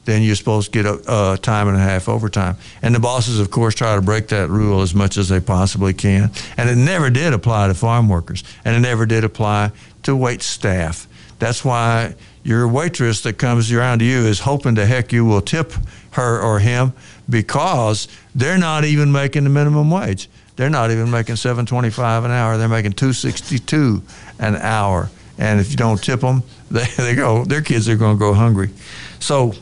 [0.05, 2.57] then you're supposed to get a, time and a half overtime.
[2.83, 5.93] And the bosses, of course, try to break that rule as much as they possibly
[5.93, 6.31] can.
[6.57, 9.73] And it never did apply to farm workers, and it never did apply
[10.05, 11.07] to wait staff.
[11.39, 15.43] That's why your waitress that comes around to you is hoping to heck you will
[15.43, 15.73] tip
[16.13, 16.93] her or him
[17.29, 20.29] because they're not even making the minimum wage.
[20.61, 22.59] They're not even making 7.25 an hour.
[22.59, 24.03] They're making 2.62
[24.41, 25.09] an hour.
[25.39, 27.47] And if you don't tip them, they, they go.
[27.47, 28.69] Their kids are going to go hungry.
[29.21, 29.55] So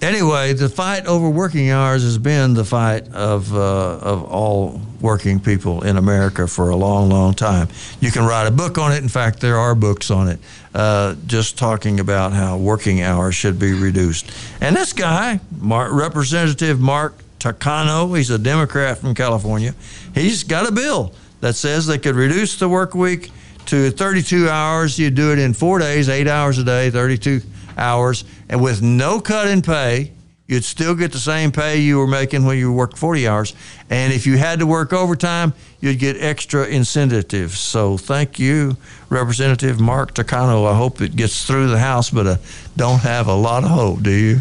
[0.00, 5.38] anyway, the fight over working hours has been the fight of uh, of all working
[5.38, 7.68] people in America for a long, long time.
[8.00, 9.02] You can write a book on it.
[9.02, 10.38] In fact, there are books on it,
[10.74, 14.32] uh, just talking about how working hours should be reduced.
[14.62, 19.74] And this guy, Mark, Representative Mark Takano, he's a Democrat from California.
[20.14, 23.30] He's got a bill that says they could reduce the work week
[23.66, 24.98] to 32 hours.
[24.98, 27.42] You do it in four days, eight hours a day, 32
[27.76, 30.12] hours, and with no cut in pay,
[30.46, 33.54] you'd still get the same pay you were making when you worked 40 hours.
[33.90, 37.58] And if you had to work overtime, you'd get extra incentives.
[37.58, 38.78] So thank you,
[39.10, 40.66] Representative Mark Takano.
[40.66, 42.38] I hope it gets through the House, but I
[42.74, 44.38] don't have a lot of hope, do you?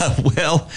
[0.36, 0.70] well,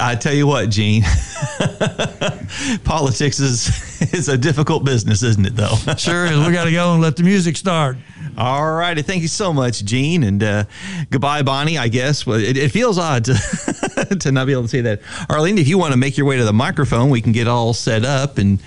[0.00, 1.02] I tell you what, Gene,
[2.84, 5.56] Politics is is a difficult business, isn't it?
[5.56, 5.74] Though.
[5.96, 6.46] Sure is.
[6.46, 7.96] We got to go and let the music start.
[8.36, 9.02] All righty.
[9.02, 10.24] Thank you so much, Gene.
[10.24, 10.64] And uh,
[11.10, 12.26] goodbye, Bonnie, I guess.
[12.26, 15.00] Well, it, it feels odd to, to not be able to say that.
[15.30, 17.72] Arlene, if you want to make your way to the microphone, we can get all
[17.72, 18.58] set up and